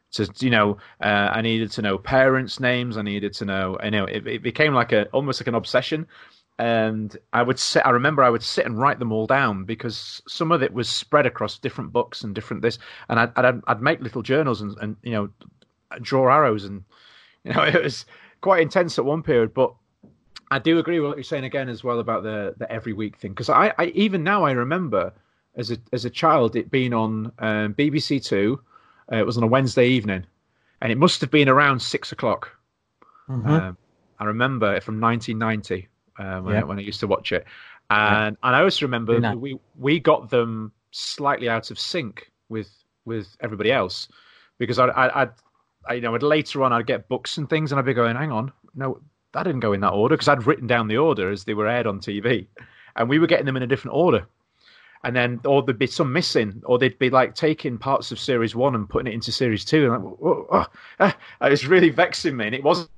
So 0.09 0.25
you 0.39 0.49
know, 0.49 0.77
uh, 1.01 1.29
I 1.31 1.41
needed 1.41 1.71
to 1.71 1.81
know 1.81 1.97
parents' 1.97 2.59
names. 2.59 2.97
I 2.97 3.01
needed 3.01 3.33
to 3.35 3.45
know. 3.45 3.77
I 3.81 3.89
know 3.89 4.05
it, 4.05 4.25
it 4.27 4.43
became 4.43 4.73
like 4.73 4.91
a 4.91 5.05
almost 5.07 5.41
like 5.41 5.47
an 5.47 5.55
obsession 5.55 6.07
and 6.61 7.17
I 7.33 7.41
would 7.41 7.57
sit. 7.57 7.83
I 7.87 7.89
remember 7.89 8.21
I 8.21 8.29
would 8.29 8.43
sit 8.43 8.67
and 8.67 8.77
write 8.77 8.99
them 8.99 9.11
all 9.11 9.25
down 9.25 9.65
because 9.65 10.21
some 10.27 10.51
of 10.51 10.61
it 10.61 10.71
was 10.71 10.87
spread 10.87 11.25
across 11.25 11.57
different 11.57 11.91
books 11.91 12.23
and 12.23 12.35
different 12.35 12.61
this, 12.61 12.77
and 13.09 13.19
I'd 13.19 13.31
I'd, 13.35 13.61
I'd 13.65 13.81
make 13.81 13.99
little 13.99 14.21
journals 14.21 14.61
and, 14.61 14.77
and 14.77 14.95
you 15.01 15.11
know 15.11 15.29
draw 16.01 16.29
arrows 16.31 16.63
and 16.63 16.83
you 17.43 17.51
know 17.51 17.63
it 17.63 17.81
was 17.83 18.05
quite 18.41 18.61
intense 18.61 18.97
at 18.99 19.05
one 19.05 19.23
period, 19.23 19.53
but. 19.53 19.73
I 20.53 20.59
do 20.59 20.79
agree 20.79 20.99
with 20.99 21.07
what 21.07 21.15
you're 21.15 21.23
saying 21.23 21.45
again 21.45 21.69
as 21.69 21.81
well 21.81 21.99
about 21.99 22.23
the 22.23 22.53
the 22.57 22.69
every 22.69 22.91
week 22.91 23.15
thing 23.15 23.31
because 23.31 23.47
I, 23.47 23.73
I 23.77 23.85
even 23.95 24.21
now 24.21 24.43
I 24.43 24.51
remember 24.51 25.13
as 25.55 25.71
a 25.71 25.77
as 25.93 26.03
a 26.03 26.09
child 26.09 26.57
it 26.57 26.69
being 26.69 26.93
on 26.93 27.31
um, 27.39 27.73
BBC 27.73 28.21
Two. 28.21 28.59
Uh, 29.09 29.15
it 29.15 29.25
was 29.25 29.37
on 29.37 29.43
a 29.43 29.47
Wednesday 29.47 29.87
evening, 29.87 30.25
and 30.81 30.91
it 30.91 30.97
must 30.97 31.21
have 31.21 31.31
been 31.31 31.47
around 31.47 31.81
six 31.81 32.11
o'clock. 32.11 32.51
Mm-hmm. 33.29 33.49
Um, 33.49 33.77
I 34.19 34.25
remember 34.25 34.75
it 34.75 34.83
from 34.83 34.99
1990 34.99 35.87
when, 36.41 36.55
Yeah. 36.55 36.63
when 36.63 36.77
I 36.79 36.81
used 36.81 36.99
to 37.01 37.07
watch 37.07 37.31
it, 37.31 37.45
and 37.89 38.37
and 38.43 38.55
I 38.55 38.61
also 38.61 38.85
remember 38.85 39.19
we 39.35 39.59
we 39.77 39.99
got 39.99 40.29
them 40.29 40.71
slightly 40.91 41.49
out 41.49 41.71
of 41.71 41.79
sync 41.79 42.31
with 42.49 42.69
with 43.05 43.35
everybody 43.39 43.71
else 43.71 44.07
because 44.57 44.79
I 44.79 44.87
I 44.87 45.21
I'd, 45.21 45.31
I 45.89 45.93
you 45.95 46.01
know 46.01 46.15
I'd 46.15 46.23
later 46.23 46.63
on 46.63 46.73
I'd 46.73 46.87
get 46.87 47.07
books 47.07 47.37
and 47.37 47.49
things 47.49 47.71
and 47.71 47.79
I'd 47.79 47.85
be 47.85 47.93
going 47.93 48.15
hang 48.15 48.31
on 48.31 48.51
no 48.75 48.99
that 49.33 49.43
didn't 49.43 49.61
go 49.61 49.73
in 49.73 49.81
that 49.81 49.93
order 49.93 50.15
because 50.15 50.27
I'd 50.27 50.45
written 50.45 50.67
down 50.67 50.87
the 50.87 50.97
order 50.97 51.29
as 51.29 51.45
they 51.45 51.53
were 51.53 51.67
aired 51.67 51.87
on 51.87 51.99
TV, 51.99 52.47
and 52.95 53.09
we 53.09 53.19
were 53.19 53.27
getting 53.27 53.45
them 53.45 53.57
in 53.57 53.63
a 53.63 53.67
different 53.67 53.95
order. 53.95 54.25
And 55.03 55.15
then, 55.15 55.39
or 55.45 55.63
there'd 55.63 55.79
be 55.79 55.87
some 55.87 56.13
missing, 56.13 56.61
or 56.65 56.77
they'd 56.77 56.99
be 56.99 57.09
like 57.09 57.33
taking 57.33 57.77
parts 57.77 58.11
of 58.11 58.19
series 58.19 58.55
one 58.55 58.75
and 58.75 58.87
putting 58.87 59.11
it 59.11 59.15
into 59.15 59.31
series 59.31 59.65
two, 59.65 59.91
and 59.91 60.03
like, 60.03 60.13
whoa, 60.19 60.65
ah, 60.99 61.17
it 61.41 61.49
was 61.49 61.65
really 61.65 61.89
vexing 61.89 62.37
me. 62.37 62.45
And 62.45 62.55
it 62.55 62.63
wasn't 62.63 62.89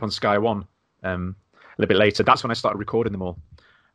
on 0.00 0.10
Sky 0.10 0.38
One 0.38 0.66
um, 1.04 1.36
a 1.52 1.58
little 1.78 1.88
bit 1.88 1.98
later. 1.98 2.22
That's 2.22 2.42
when 2.42 2.50
I 2.50 2.54
started 2.54 2.78
recording 2.78 3.12
them 3.12 3.22
all. 3.22 3.38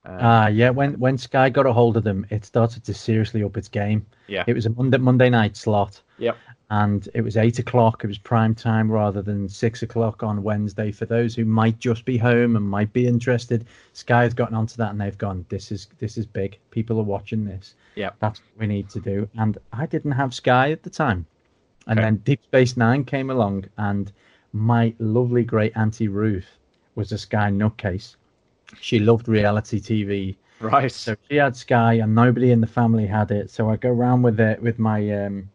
Ah, 0.06 0.48
yeah. 0.48 0.70
When 0.70 0.98
when 1.00 1.18
Sky 1.18 1.50
got 1.50 1.66
a 1.66 1.74
hold 1.74 1.98
of 1.98 2.04
them, 2.04 2.26
it 2.30 2.46
started 2.46 2.84
to 2.86 2.94
seriously 2.94 3.44
up 3.44 3.58
its 3.58 3.68
game. 3.68 4.06
Yeah. 4.28 4.44
It 4.48 4.54
was 4.54 4.66
a 4.66 4.70
Monday 4.70 4.98
Monday 4.98 5.30
night 5.30 5.58
slot, 5.58 6.02
Yep. 6.20 6.38
and 6.72 7.08
it 7.14 7.22
was 7.22 7.36
eight 7.36 7.60
o'clock. 7.60 8.04
It 8.04 8.08
was 8.08 8.18
prime 8.18 8.56
time 8.56 8.90
rather 8.90 9.22
than 9.22 9.50
six 9.50 9.84
o'clock 9.84 10.24
on 10.24 10.42
Wednesday. 10.42 10.92
For 10.92 11.06
those 11.06 11.36
who 11.36 11.44
might 11.46 11.80
just 11.80 12.06
be 12.06 12.18
home 12.18 12.56
and 12.56 12.66
might 12.68 12.92
be 12.94 13.08
interested, 13.08 13.66
Sky 13.94 14.24
has 14.24 14.34
gotten 14.34 14.56
onto 14.56 14.78
that 14.78 14.92
and 14.92 15.02
they've 15.02 15.18
gone. 15.18 15.46
This 15.50 15.70
is 15.72 15.88
this 16.00 16.18
is 16.18 16.26
big. 16.26 16.58
People 16.72 16.98
are 17.00 17.04
watching 17.04 17.44
this. 17.44 17.76
Yep. 17.96 18.16
That's 18.20 18.40
what 18.40 18.62
we 18.62 18.68
need 18.68 18.90
to 18.92 19.00
do. 19.02 19.28
And 19.38 19.58
I 19.74 19.86
didn't 19.86 20.14
have 20.14 20.34
Sky 20.34 20.72
at 20.72 20.82
the 20.84 20.90
time, 20.90 21.26
and 21.88 22.00
Okay. 22.00 22.06
then 22.06 22.16
Deep 22.18 22.42
Space 22.46 22.78
Nine 22.78 23.04
came 23.04 23.30
along, 23.30 23.66
and 23.78 24.12
my 24.54 24.94
lovely 24.98 25.44
great 25.44 25.76
auntie 25.76 26.08
Ruth 26.08 26.58
was 26.96 27.12
a 27.12 27.18
Sky 27.18 27.50
nutcase. 27.50 28.16
She 28.80 29.00
loved 29.00 29.28
reality 29.28 29.80
TV. 29.80 30.36
Right. 30.60 30.92
So 30.92 31.16
she 31.30 31.38
had 31.38 31.56
Sky, 31.56 31.94
and 31.94 32.14
nobody 32.14 32.52
in 32.52 32.62
the 32.62 32.68
family 32.68 33.08
had 33.08 33.32
it. 33.32 33.50
So 33.50 33.70
I 33.70 33.78
go 33.78 33.90
around 33.90 34.22
with 34.22 34.40
it 34.40 34.62
with 34.62 34.78
my 34.80 35.26
um, 35.26 35.50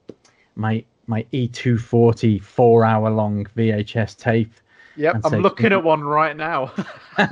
my 0.57 0.85
my 1.07 1.27
E 1.33 1.47
two 1.49 1.79
forty 1.79 2.39
four 2.39 2.85
hour 2.85 3.11
long 3.11 3.45
VHS 3.57 4.17
tape. 4.17 4.53
yep. 4.97 5.21
I'm 5.25 5.31
say, 5.33 5.41
looking 5.41 5.73
at 5.73 5.83
one 5.83 6.03
right 6.03 6.37
now. 6.37 6.73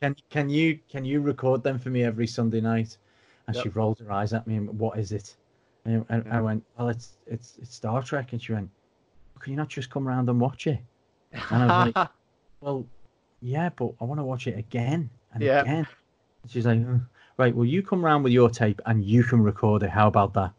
Can 0.00 0.14
can 0.30 0.50
you 0.50 0.78
can 0.90 1.04
you 1.04 1.20
record 1.20 1.62
them 1.62 1.78
for 1.78 1.88
me 1.88 2.04
every 2.04 2.26
Sunday 2.26 2.60
night? 2.60 2.98
And 3.46 3.56
she 3.56 3.68
Yep. 3.68 3.76
rolled 3.76 3.98
her 4.00 4.12
eyes 4.12 4.32
at 4.32 4.46
me. 4.46 4.56
and 4.56 4.78
What 4.78 4.98
is 4.98 5.12
it? 5.12 5.34
And, 5.86 6.04
and 6.08 6.24
I 6.30 6.40
went, 6.40 6.64
well, 6.78 6.88
it's 6.88 7.12
it's 7.26 7.58
it's 7.60 7.74
Star 7.74 8.02
Trek. 8.02 8.32
And 8.32 8.42
she 8.42 8.52
went, 8.52 8.68
can 9.40 9.52
you 9.52 9.56
not 9.56 9.68
just 9.68 9.90
come 9.90 10.06
around 10.08 10.28
and 10.28 10.40
watch 10.40 10.66
it? 10.66 10.78
And 11.32 11.62
I 11.62 11.66
was 11.66 11.94
like, 11.94 12.08
well, 12.60 12.86
yeah, 13.44 13.68
but 13.76 13.92
I 14.00 14.04
want 14.04 14.18
to 14.20 14.24
watch 14.24 14.46
it 14.46 14.58
again 14.58 15.10
and 15.32 15.42
Yeah. 15.42 15.60
again. 15.60 15.86
She's 16.48 16.64
like, 16.66 16.82
"Hmm, 16.82 16.98
right, 17.36 17.54
well, 17.54 17.66
you 17.66 17.82
come 17.82 18.04
round 18.04 18.24
with 18.24 18.32
your 18.32 18.48
tape 18.48 18.80
and 18.86 19.04
you 19.04 19.22
can 19.22 19.42
record 19.42 19.82
it. 19.82 19.90
How 19.90 20.08
about 20.08 20.32
that? 20.34 20.52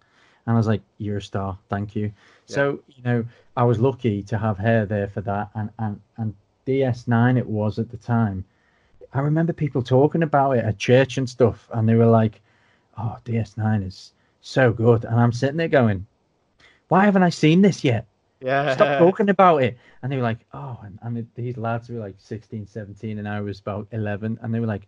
And 0.46 0.54
I 0.54 0.58
was 0.58 0.68
like, 0.68 0.82
you're 1.00 1.18
a 1.18 1.22
star. 1.22 1.58
Thank 1.70 1.96
you. 1.96 2.12
So, 2.46 2.80
you 2.88 3.02
know, 3.04 3.26
I 3.58 3.64
was 3.64 3.80
lucky 3.80 4.22
to 4.24 4.38
have 4.38 4.60
her 4.60 4.86
there 4.86 5.08
for 5.08 5.22
that. 5.22 5.50
And, 5.56 5.72
and, 5.80 6.00
and 6.18 6.36
DS9 6.68 7.38
it 7.38 7.48
was 7.48 7.80
at 7.80 7.90
the 7.90 7.98
time. 7.98 8.46
I 9.14 9.22
remember 9.22 9.54
people 9.54 9.82
talking 9.82 10.22
about 10.22 10.52
it 10.52 10.64
at 10.64 10.78
church 10.78 11.18
and 11.18 11.28
stuff. 11.28 11.68
And 11.74 11.90
they 11.90 11.96
were 11.96 12.06
like, 12.06 12.42
oh, 12.98 13.18
DS9 13.26 13.88
is 13.88 14.14
so 14.42 14.72
good. 14.72 15.06
And 15.06 15.20
I'm 15.20 15.32
sitting 15.32 15.58
there 15.58 15.68
going, 15.68 16.06
why 16.90 17.06
haven't 17.06 17.24
I 17.24 17.30
seen 17.30 17.64
this 17.64 17.84
yet? 17.84 18.06
Yeah. 18.46 18.74
stop 18.76 18.98
talking 19.06 19.30
about 19.30 19.64
it. 19.64 19.78
And 20.02 20.12
they 20.12 20.18
were 20.18 20.24
like, 20.24 20.40
oh, 20.54 20.80
and, 20.84 21.00
and 21.02 21.28
these 21.36 21.58
lads 21.58 21.90
were 21.90 22.00
like 22.00 22.16
16, 22.18 22.66
17, 22.68 23.18
and 23.20 23.28
I 23.28 23.42
was 23.42 23.60
about 23.60 23.88
11. 23.92 24.40
And 24.42 24.54
they 24.54 24.60
were 24.60 24.68
like, 24.68 24.88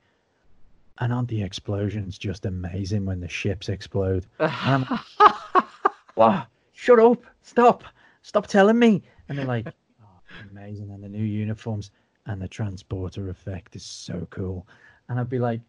and 0.99 1.13
aren't 1.13 1.27
the 1.27 1.43
explosions 1.43 2.17
just 2.17 2.45
amazing 2.45 3.05
when 3.05 3.19
the 3.19 3.27
ships 3.27 3.69
explode? 3.69 4.25
And 4.39 4.51
I'm 4.89 4.99
like, 5.19 5.65
wow, 6.15 6.47
shut 6.73 6.99
up, 6.99 7.23
stop, 7.41 7.83
stop 8.21 8.47
telling 8.47 8.79
me. 8.79 9.03
And 9.29 9.37
they're 9.37 9.45
like, 9.45 9.67
oh, 9.67 10.19
amazing. 10.51 10.89
And 10.91 11.03
the 11.03 11.09
new 11.09 11.23
uniforms 11.23 11.91
and 12.25 12.41
the 12.41 12.47
transporter 12.47 13.29
effect 13.29 13.75
is 13.75 13.83
so 13.83 14.27
cool. 14.31 14.67
And 15.09 15.19
I'd 15.19 15.29
be 15.29 15.39
like, 15.39 15.61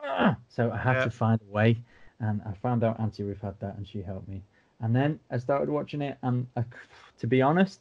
ah. 0.00 0.36
so 0.48 0.70
I 0.70 0.76
have 0.78 0.96
Yeah. 0.96 1.04
to 1.04 1.10
find 1.10 1.40
a 1.42 1.52
way. 1.52 1.82
And 2.20 2.40
I 2.46 2.52
found 2.52 2.82
out 2.84 2.98
Auntie 3.00 3.22
Ruth 3.22 3.40
had 3.42 3.58
that 3.60 3.76
and 3.76 3.86
she 3.86 4.02
helped 4.02 4.28
me. 4.28 4.42
And 4.80 4.94
then 4.94 5.18
I 5.30 5.38
started 5.38 5.68
watching 5.68 6.02
it. 6.02 6.16
And 6.22 6.46
I, 6.56 6.64
to 7.18 7.26
be 7.26 7.42
honest, 7.42 7.80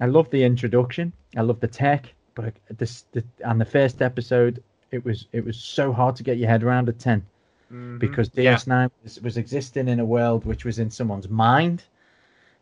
I 0.00 0.06
love 0.06 0.30
the 0.30 0.42
introduction. 0.44 1.12
I 1.36 1.42
love 1.42 1.60
the 1.60 1.68
tech, 1.68 2.12
but 2.34 2.46
I, 2.46 2.52
this 2.78 3.04
the, 3.12 3.22
and 3.44 3.60
the 3.60 3.64
first 3.66 4.00
episode, 4.02 4.62
it 4.90 5.04
was 5.04 5.26
it 5.32 5.44
was 5.44 5.56
so 5.58 5.92
hard 5.92 6.16
to 6.16 6.22
get 6.22 6.38
your 6.38 6.48
head 6.48 6.62
around 6.62 6.88
at 6.88 6.98
ten 6.98 7.24
Mhm. 7.72 7.98
because 7.98 8.30
Yeah. 8.34 8.54
DS9 8.54 8.90
was, 9.02 9.20
was 9.20 9.36
existing 9.36 9.88
in 9.88 10.00
a 10.00 10.04
world 10.04 10.44
which 10.44 10.64
was 10.64 10.78
in 10.78 10.90
someone's 10.90 11.28
mind, 11.28 11.84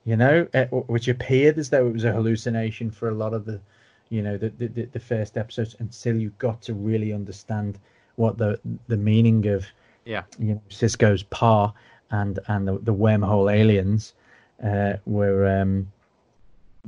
you 0.05 0.16
know, 0.16 0.46
eh, 0.55 0.66
which 0.66 1.09
appeared 1.09 1.59
as 1.59 1.68
though 1.70 1.87
it 1.88 1.92
was 1.92 2.05
a 2.05 2.12
hallucination 2.12 2.90
for 2.90 3.09
a 3.09 3.14
lot 3.14 3.35
of 3.35 3.44
the, 3.44 3.61
you 4.09 4.22
know, 4.22 4.37
the 4.37 4.48
the, 4.51 4.66
the- 4.87 5.01
first 5.01 5.37
episodes 5.37 5.77
until 5.79 6.16
you 6.16 6.31
got 6.38 6.61
to 6.62 6.75
really 6.75 7.12
understand 7.12 7.79
what 8.16 8.38
the 8.38 8.59
the 8.88 8.96
meaning 8.96 9.46
of 9.46 9.66
Yeah. 10.05 10.22
you 10.38 10.55
know 10.55 10.62
Sisko's 10.68 11.22
pa 11.25 11.72
and 12.12 12.38
and 12.48 12.68
the, 12.68 12.79
the 12.79 12.94
wormhole 12.94 13.53
aliens 13.53 14.14
uh, 14.64 14.94
were 15.05 15.46
um, 15.61 15.90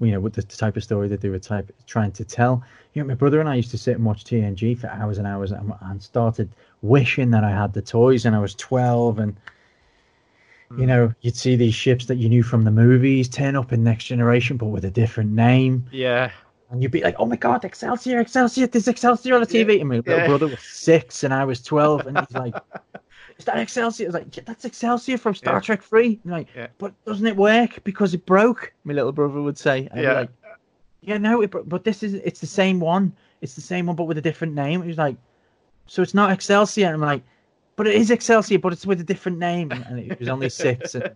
you 0.00 0.10
know, 0.10 0.20
with 0.20 0.34
the 0.34 0.42
type 0.42 0.76
of 0.76 0.82
story 0.82 1.08
that 1.08 1.20
they 1.20 1.28
were 1.28 1.38
type 1.38 1.70
trying 1.86 2.12
to 2.12 2.24
tell. 2.24 2.62
You 2.94 3.02
know, 3.02 3.08
my 3.08 3.14
brother 3.14 3.40
and 3.40 3.48
I 3.48 3.54
used 3.54 3.70
to 3.72 3.78
sit 3.78 3.96
and 3.96 4.04
watch 4.04 4.24
TNG 4.24 4.78
for 4.78 4.88
hours 4.88 5.18
and 5.18 5.26
hours, 5.26 5.52
and, 5.52 5.72
and 5.82 6.02
started 6.02 6.48
wishing 6.82 7.30
that 7.30 7.44
I 7.44 7.50
had 7.50 7.72
the 7.72 7.82
toys. 7.82 8.24
And 8.24 8.34
I 8.34 8.40
was 8.40 8.54
twelve, 8.54 9.18
and 9.18 9.36
you 10.76 10.86
know, 10.86 11.14
you'd 11.20 11.36
see 11.36 11.54
these 11.54 11.74
ships 11.74 12.06
that 12.06 12.16
you 12.16 12.28
knew 12.28 12.42
from 12.42 12.64
the 12.64 12.70
movies 12.70 13.28
turn 13.28 13.54
up 13.54 13.72
in 13.72 13.84
Next 13.84 14.04
Generation, 14.06 14.56
but 14.56 14.66
with 14.66 14.84
a 14.84 14.90
different 14.90 15.30
name, 15.30 15.86
Yeah. 15.92 16.32
and 16.70 16.82
you'd 16.82 16.90
be 16.90 17.02
like, 17.02 17.14
"Oh 17.20 17.26
my 17.26 17.36
God, 17.36 17.64
Excelsior, 17.64 18.18
Excelsior! 18.18 18.66
There's 18.66 18.88
Excelsior 18.88 19.36
on 19.36 19.40
the 19.42 19.46
TV!" 19.46 19.78
And 19.78 19.88
my 19.88 19.96
little 19.96 20.16
yeah. 20.18 20.26
brother 20.26 20.48
was 20.48 20.58
six, 20.60 21.22
and 21.22 21.32
I 21.32 21.44
was 21.44 21.62
twelve, 21.62 22.06
and 22.06 22.18
he's 22.18 22.32
like. 22.32 22.54
Is 23.38 23.44
that 23.46 23.58
Excelsior? 23.58 24.06
I 24.06 24.08
was 24.08 24.14
like, 24.14 24.36
"Yeah, 24.36 24.42
that's 24.46 24.64
Excelsior 24.64 25.18
from 25.18 25.34
Star 25.34 25.54
Yeah. 25.54 25.60
Trek 25.60 25.82
3. 25.82 26.20
And 26.22 26.32
like, 26.32 26.48
Yeah. 26.54 26.68
but 26.78 26.92
doesn't 27.04 27.26
it 27.26 27.36
work 27.36 27.82
because 27.84 28.14
it 28.14 28.24
broke? 28.26 28.72
My 28.84 28.94
little 28.94 29.12
brother 29.12 29.42
would 29.42 29.58
say. 29.58 29.88
I'd 29.92 30.02
Yeah. 30.02 30.12
like, 30.12 30.30
yeah, 31.00 31.18
no, 31.18 31.42
it, 31.42 31.50
but 31.68 31.84
this 31.84 32.02
is 32.02 32.14
it's 32.14 32.40
the 32.40 32.46
same 32.46 32.80
one. 32.80 33.12
It's 33.40 33.54
the 33.54 33.60
same 33.60 33.86
one, 33.86 33.96
but 33.96 34.04
with 34.04 34.18
a 34.18 34.22
different 34.22 34.54
name. 34.54 34.82
He 34.82 34.88
was 34.88 34.98
like, 34.98 35.16
so 35.86 36.00
it's 36.00 36.14
not 36.14 36.30
Excelsior. 36.30 36.86
And 36.86 36.94
I'm 36.94 37.00
like, 37.00 37.22
but 37.76 37.86
it 37.86 37.96
is 37.96 38.10
Excelsior, 38.10 38.58
but 38.58 38.72
it's 38.72 38.86
with 38.86 39.00
a 39.00 39.04
different 39.04 39.38
name. 39.38 39.70
And, 39.72 39.98
it 39.98 40.18
was 40.18 40.28
only 40.28 40.48
six, 40.48 40.94
and, 40.94 41.10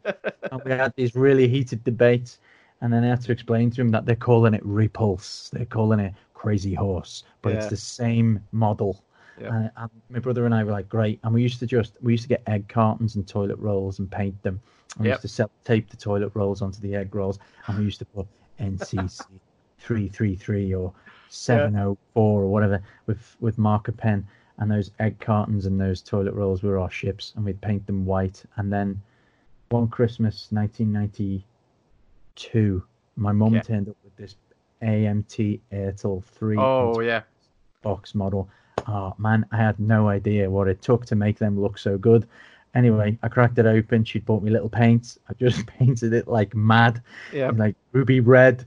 and 0.50 0.62
we 0.64 0.72
had 0.72 0.92
these 0.96 1.14
really 1.14 1.48
heated 1.48 1.84
debates. 1.84 2.40
And 2.80 2.92
then 2.92 3.04
I 3.04 3.08
had 3.08 3.22
to 3.22 3.32
explain 3.32 3.70
to 3.72 3.80
him 3.80 3.90
that 3.90 4.06
they're 4.06 4.16
calling 4.16 4.54
it 4.54 4.64
Repulse. 4.64 5.50
They're 5.52 5.64
calling 5.64 6.00
it 6.00 6.14
Crazy 6.34 6.74
Horse, 6.74 7.24
but 7.42 7.52
it's 7.52 7.68
the 7.68 7.76
same 7.76 8.40
model. 8.52 9.02
Yeah. 9.40 9.54
And, 9.54 9.70
and 9.76 9.90
my 10.10 10.18
brother 10.18 10.44
and 10.46 10.54
I 10.54 10.64
were 10.64 10.72
like, 10.72 10.88
great. 10.88 11.20
And 11.24 11.32
we 11.34 11.42
used 11.42 11.58
to 11.60 11.66
just 11.66 11.92
we 12.02 12.12
used 12.12 12.22
to 12.24 12.28
get 12.28 12.42
egg 12.46 12.68
cartons 12.68 13.16
and 13.16 13.26
toilet 13.26 13.58
rolls 13.58 13.98
and 13.98 14.10
paint 14.10 14.40
them. 14.42 14.60
And 14.96 15.04
we 15.04 15.08
Yep. 15.10 15.22
used 15.24 15.36
to 15.36 15.48
tape 15.64 15.88
the 15.90 15.96
toilet 15.96 16.32
rolls 16.34 16.60
onto 16.62 16.80
the 16.80 16.94
egg 16.96 17.14
rolls, 17.14 17.38
and 17.66 17.78
we 17.78 17.84
used 17.84 17.98
to 18.00 18.04
put 18.06 18.26
NCC 18.60 19.24
three 19.78 20.08
three 20.08 20.34
three 20.34 20.74
or 20.74 20.92
seven 21.28 21.76
oh 21.76 21.96
four 22.14 22.42
or 22.42 22.48
whatever 22.48 22.80
with 23.06 23.36
with 23.40 23.58
marker 23.58 23.92
pen. 23.92 24.26
And 24.60 24.68
those 24.70 24.90
egg 24.98 25.20
cartons 25.20 25.66
and 25.66 25.80
those 25.80 26.02
toilet 26.02 26.34
rolls 26.34 26.62
were 26.64 26.78
our 26.80 26.90
ships, 26.90 27.32
and 27.36 27.44
we'd 27.44 27.60
paint 27.60 27.86
them 27.86 28.04
white. 28.04 28.42
And 28.56 28.72
then 28.72 29.00
one 29.70 29.86
Christmas, 29.88 30.48
1992, 30.50 32.82
my 33.16 33.30
mum 33.32 33.54
Yeah. 33.54 33.62
turned 33.62 33.88
up 33.88 33.96
with 34.02 34.16
this 34.16 34.34
AMT 34.82 35.60
Ertl 35.72 36.24
three 36.24 36.58
Oh 36.58 36.98
yeah. 37.00 37.22
box 37.82 38.14
model. 38.16 38.50
Oh 38.88 39.14
man, 39.18 39.44
I 39.52 39.56
had 39.58 39.78
no 39.78 40.08
idea 40.08 40.50
what 40.50 40.66
it 40.66 40.82
took 40.82 41.04
to 41.06 41.14
make 41.14 41.38
them 41.38 41.60
look 41.60 41.78
so 41.78 41.98
good. 41.98 42.26
Anyway, 42.74 43.18
I 43.22 43.28
cracked 43.28 43.58
it 43.58 43.66
open. 43.66 44.04
She'd 44.04 44.24
bought 44.24 44.42
me 44.42 44.50
little 44.50 44.68
paints. 44.68 45.18
I 45.28 45.34
just 45.34 45.66
painted 45.78 46.12
it 46.12 46.26
like 46.26 46.54
mad, 46.54 47.02
Yeah. 47.32 47.50
like 47.54 47.76
ruby 47.92 48.20
red, 48.20 48.64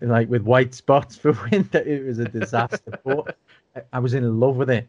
like 0.00 0.28
with 0.28 0.42
white 0.42 0.74
spots 0.74 1.16
for 1.22 1.32
winter. 1.50 1.78
It 1.78 2.04
was 2.04 2.18
a 2.18 2.24
disaster, 2.26 2.98
but 3.04 3.36
I, 3.74 3.82
I 3.94 3.98
was 4.00 4.14
in 4.14 4.38
love 4.38 4.56
with 4.56 4.70
it. 4.70 4.86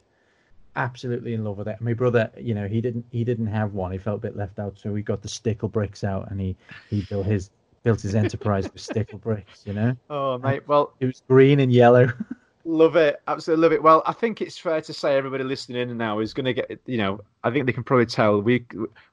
Absolutely 0.77 1.33
in 1.33 1.43
love 1.45 1.57
with 1.57 1.69
it. 1.69 1.79
My 1.79 1.93
brother, 1.93 2.29
you 2.37 2.53
know, 2.53 2.67
he 2.67 2.81
didn't 2.81 3.05
he 3.09 3.23
didn't 3.23 3.47
have 3.47 3.73
one. 3.73 3.93
He 3.93 3.97
felt 3.97 4.17
a 4.17 4.21
bit 4.21 4.35
left 4.35 4.59
out, 4.59 4.77
so 4.77 4.93
he 4.93 5.01
got 5.01 5.21
the 5.21 5.29
stickle 5.29 5.69
bricks 5.69 6.03
out 6.03 6.29
and 6.31 6.39
he 6.41 6.55
he 6.89 7.01
built 7.09 7.25
his 7.25 7.49
built 7.83 8.01
his 8.01 8.13
enterprise 8.13 8.65
with 8.71 8.81
stickle 8.81 9.19
bricks. 9.19 9.63
You 9.65 9.71
know, 9.73 9.95
Oh 10.09 10.37
mate. 10.37 10.67
Well, 10.67 10.91
it 10.99 11.05
was 11.05 11.21
green 11.29 11.61
and 11.61 11.71
yellow. 11.71 12.11
Love 12.67 12.95
it, 12.95 13.21
absolutely 13.27 13.61
love 13.61 13.73
it. 13.73 13.83
Well, 13.83 14.01
I 14.07 14.11
think 14.11 14.41
it's 14.41 14.57
fair 14.57 14.81
to 14.81 14.91
say 14.91 15.15
everybody 15.15 15.43
listening 15.43 15.87
in 15.87 15.97
now 15.97 16.17
is 16.17 16.33
going 16.33 16.45
to 16.45 16.53
get. 16.53 16.81
You 16.87 16.97
know, 16.97 17.21
I 17.43 17.51
think 17.51 17.67
they 17.67 17.71
can 17.71 17.83
probably 17.83 18.07
tell 18.07 18.41
we 18.41 18.65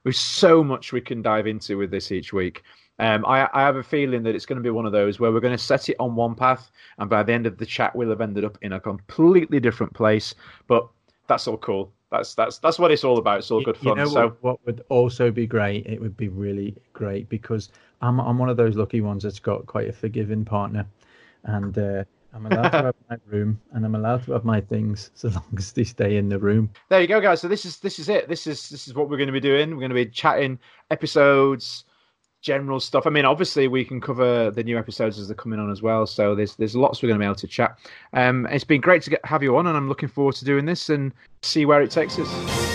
we've 0.03 0.15
so 0.15 0.63
much 0.63 0.91
we 0.91 1.01
can 1.01 1.21
dive 1.21 1.45
into 1.45 1.77
with 1.77 1.91
this 1.91 2.11
each 2.11 2.33
week. 2.33 2.63
Um, 2.97 3.23
I, 3.27 3.47
I 3.53 3.61
have 3.61 3.75
a 3.75 3.83
feeling 3.83 4.23
that 4.23 4.33
it's 4.33 4.47
going 4.47 4.57
to 4.57 4.63
be 4.63 4.71
one 4.71 4.87
of 4.87 4.91
those 4.91 5.19
where 5.19 5.31
we're 5.31 5.39
going 5.39 5.55
to 5.55 5.63
set 5.63 5.87
it 5.87 5.95
on 5.99 6.15
one 6.15 6.33
path, 6.33 6.71
and 6.97 7.11
by 7.11 7.21
the 7.21 7.31
end 7.31 7.45
of 7.45 7.59
the 7.59 7.65
chat, 7.65 7.95
we'll 7.95 8.09
have 8.09 8.21
ended 8.21 8.43
up 8.43 8.57
in 8.63 8.73
a 8.73 8.79
completely 8.79 9.59
different 9.59 9.93
place. 9.93 10.33
But 10.67 10.87
that's 11.27 11.47
all 11.47 11.57
cool. 11.57 11.91
That's 12.09 12.33
that's 12.33 12.57
that's 12.57 12.79
what 12.79 12.91
it's 12.91 13.03
all 13.03 13.19
about. 13.19 13.37
It's 13.37 13.51
all 13.51 13.61
good 13.61 13.77
fun. 13.77 13.97
You 13.97 14.05
know 14.05 14.09
so 14.09 14.21
what, 14.21 14.43
what 14.43 14.65
would 14.65 14.83
also 14.89 15.29
be 15.29 15.45
great? 15.45 15.85
It 15.85 16.01
would 16.01 16.17
be 16.17 16.27
really 16.27 16.75
great 16.93 17.29
because 17.29 17.69
I'm 18.01 18.19
I'm 18.19 18.39
one 18.39 18.49
of 18.49 18.57
those 18.57 18.75
lucky 18.75 19.01
ones 19.01 19.21
that's 19.21 19.39
got 19.39 19.67
quite 19.67 19.89
a 19.89 19.93
forgiving 19.93 20.43
partner, 20.43 20.87
and 21.43 21.77
uh, 21.77 22.03
I'm 22.33 22.45
allowed 22.47 22.69
to 22.69 22.81
have 22.83 22.95
my 23.09 23.17
room 23.27 23.61
and 23.73 23.85
I'm 23.85 23.95
allowed 23.95 24.23
to 24.25 24.33
have 24.33 24.43
my 24.43 24.59
things 24.59 25.11
so 25.15 25.29
long 25.29 25.45
as 25.57 25.71
they 25.71 25.83
stay 25.83 26.17
in 26.17 26.29
the 26.29 26.39
room. 26.39 26.69
There 26.89 26.99
you 26.99 27.07
go, 27.07 27.21
guys. 27.21 27.41
So 27.41 27.47
this 27.47 27.65
is 27.65 27.77
this 27.79 27.99
is 27.99 28.09
it. 28.09 28.27
This 28.27 28.47
is 28.47 28.69
this 28.69 28.87
is 28.87 28.93
what 28.93 29.09
we're 29.09 29.17
going 29.17 29.27
to 29.27 29.33
be 29.33 29.39
doing. 29.39 29.71
We're 29.71 29.79
going 29.79 29.89
to 29.89 29.95
be 29.95 30.07
chatting 30.07 30.57
episodes, 30.89 31.85
general 32.41 32.79
stuff. 32.79 33.05
I 33.05 33.11
mean, 33.11 33.25
obviously 33.25 33.67
we 33.67 33.85
can 33.85 34.01
cover 34.01 34.49
the 34.51 34.63
new 34.63 34.77
episodes 34.77 35.19
as 35.19 35.27
they're 35.27 35.35
coming 35.35 35.59
on 35.59 35.71
as 35.71 35.81
well. 35.81 36.07
So 36.07 36.33
there's 36.33 36.55
there's 36.55 36.75
lots 36.75 37.01
we're 37.01 37.09
going 37.09 37.19
to 37.19 37.23
be 37.23 37.27
able 37.27 37.35
to 37.35 37.47
chat. 37.47 37.77
Um, 38.13 38.47
it's 38.49 38.63
been 38.63 38.81
great 38.81 39.03
to 39.03 39.11
get 39.11 39.25
have 39.25 39.43
you 39.43 39.55
on, 39.57 39.67
and 39.67 39.77
I'm 39.77 39.87
looking 39.87 40.09
forward 40.09 40.35
to 40.35 40.45
doing 40.45 40.65
this 40.65 40.89
and 40.89 41.13
see 41.41 41.65
where 41.65 41.81
it 41.81 41.91
takes 41.91 42.17
us. 42.17 42.72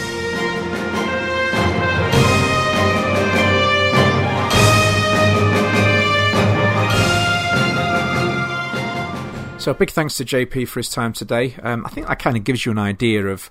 So 9.58 9.74
big 9.74 9.90
thanks 9.90 10.16
to 10.16 10.24
JP 10.24 10.68
for 10.68 10.78
his 10.78 10.88
time 10.88 11.12
today. 11.12 11.56
Um, 11.62 11.84
I 11.84 11.88
think 11.88 12.06
that 12.06 12.20
kind 12.20 12.36
of 12.36 12.44
gives 12.44 12.64
you 12.64 12.70
an 12.70 12.78
idea 12.78 13.26
of 13.26 13.50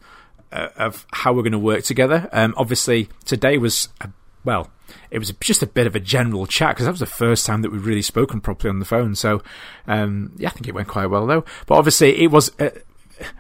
uh, 0.54 0.70
of 0.78 1.06
how 1.12 1.34
we're 1.34 1.44
going 1.44 1.52
to 1.52 1.60
work 1.60 1.84
together. 1.84 2.30
Um, 2.32 2.54
obviously, 2.56 3.10
today 3.26 3.58
was 3.58 3.90
a, 4.00 4.10
well, 4.46 4.72
it 5.12 5.20
was 5.20 5.34
just 5.42 5.62
a 5.62 5.68
bit 5.68 5.86
of 5.86 5.98
a 5.98 6.00
general 6.00 6.48
chat 6.48 6.70
because 6.70 6.86
that 6.86 6.92
was 6.92 7.02
the 7.02 7.06
first 7.06 7.46
time 7.46 7.62
that 7.62 7.72
we've 7.72 7.86
really 7.86 8.02
spoken 8.02 8.40
properly 8.40 8.70
on 8.70 8.80
the 8.80 8.86
phone. 8.86 9.16
So 9.16 9.44
um, 9.86 10.32
yeah, 10.38 10.48
I 10.48 10.52
think 10.52 10.70
it 10.70 10.74
went 10.74 10.88
quite 10.88 11.08
well 11.08 11.28
though. 11.28 11.44
But 11.66 11.76
obviously, 11.76 12.24
it 12.24 12.32
was. 12.32 12.58
Uh, 12.58 12.70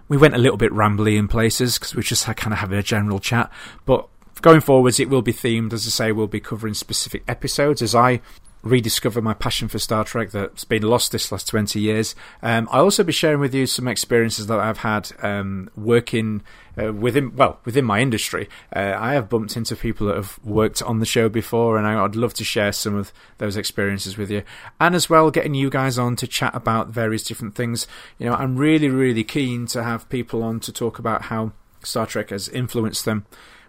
we 0.09 0.17
went 0.17 0.35
a 0.35 0.39
little 0.39 0.57
bit 0.57 0.71
rambly 0.71 1.17
in 1.17 1.29
places 1.29 1.79
because 1.79 1.95
we 1.95 2.03
just 2.03 2.25
kind 2.25 2.51
of 2.51 2.59
having 2.59 2.77
a 2.77 2.83
general 2.83 3.19
chat. 3.19 3.49
But 3.85 4.07
going 4.41 4.59
forwards, 4.59 4.99
it 4.99 5.09
will 5.09 5.21
be 5.21 5.33
themed. 5.33 5.71
As 5.71 5.87
I 5.87 5.89
say, 5.89 6.11
we'll 6.11 6.27
be 6.27 6.41
covering 6.41 6.73
specific 6.73 7.23
episodes 7.29 7.81
as 7.81 7.95
I 7.95 8.21
rediscover 8.67 9.21
my 9.21 9.33
passion 9.33 9.67
for 9.67 9.79
Star 9.79 10.03
Trek 10.03 10.31
that's 10.31 10.63
been 10.63 10.83
lost 10.83 11.11
this 11.11 11.31
last 11.31 11.47
20 11.47 11.79
years. 11.79 12.15
Um, 12.41 12.67
I'll 12.71 12.83
also 12.83 13.03
be 13.03 13.11
sharing 13.11 13.39
with 13.39 13.53
you 13.53 13.65
some 13.65 13.87
experiences 13.87 14.47
that 14.47 14.59
I've 14.59 14.79
had 14.79 15.11
um, 15.23 15.69
working 15.75 16.43
uh, 16.81 16.93
within, 16.93 17.35
well, 17.35 17.59
within 17.65 17.85
my 17.85 17.99
industry. 17.99 18.49
Uh, 18.75 18.95
I 18.97 19.13
have 19.13 19.29
bumped 19.29 19.57
into 19.57 19.75
people 19.75 20.07
that 20.07 20.15
have 20.15 20.39
worked 20.43 20.81
on 20.83 20.99
the 20.99 21.05
show 21.05 21.29
before, 21.29 21.77
and 21.77 21.87
I'd 21.87 22.15
love 22.15 22.33
to 22.35 22.43
share 22.43 22.71
some 22.71 22.95
of 22.95 23.11
those 23.37 23.57
experiences 23.57 24.17
with 24.17 24.29
you. 24.29 24.43
And 24.79 24.93
as 24.93 25.09
well, 25.09 25.31
getting 25.31 25.55
you 25.55 25.69
guys 25.69 25.97
on 25.97 26.15
to 26.17 26.27
chat 26.27 26.53
about 26.53 26.89
various 26.89 27.23
different 27.23 27.55
things. 27.55 27.87
You 28.19 28.27
know, 28.27 28.35
I'm 28.35 28.57
really, 28.57 28.89
really 28.89 29.23
keen 29.23 29.65
to 29.67 29.83
have 29.83 30.07
people 30.09 30.43
on 30.43 30.59
to 30.61 30.71
talk 30.71 30.99
about 30.99 31.23
how 31.23 31.53
Star 31.83 32.05
Trek 32.05 32.29
has 32.29 32.49
influenced 32.49 33.05
them 33.05 33.25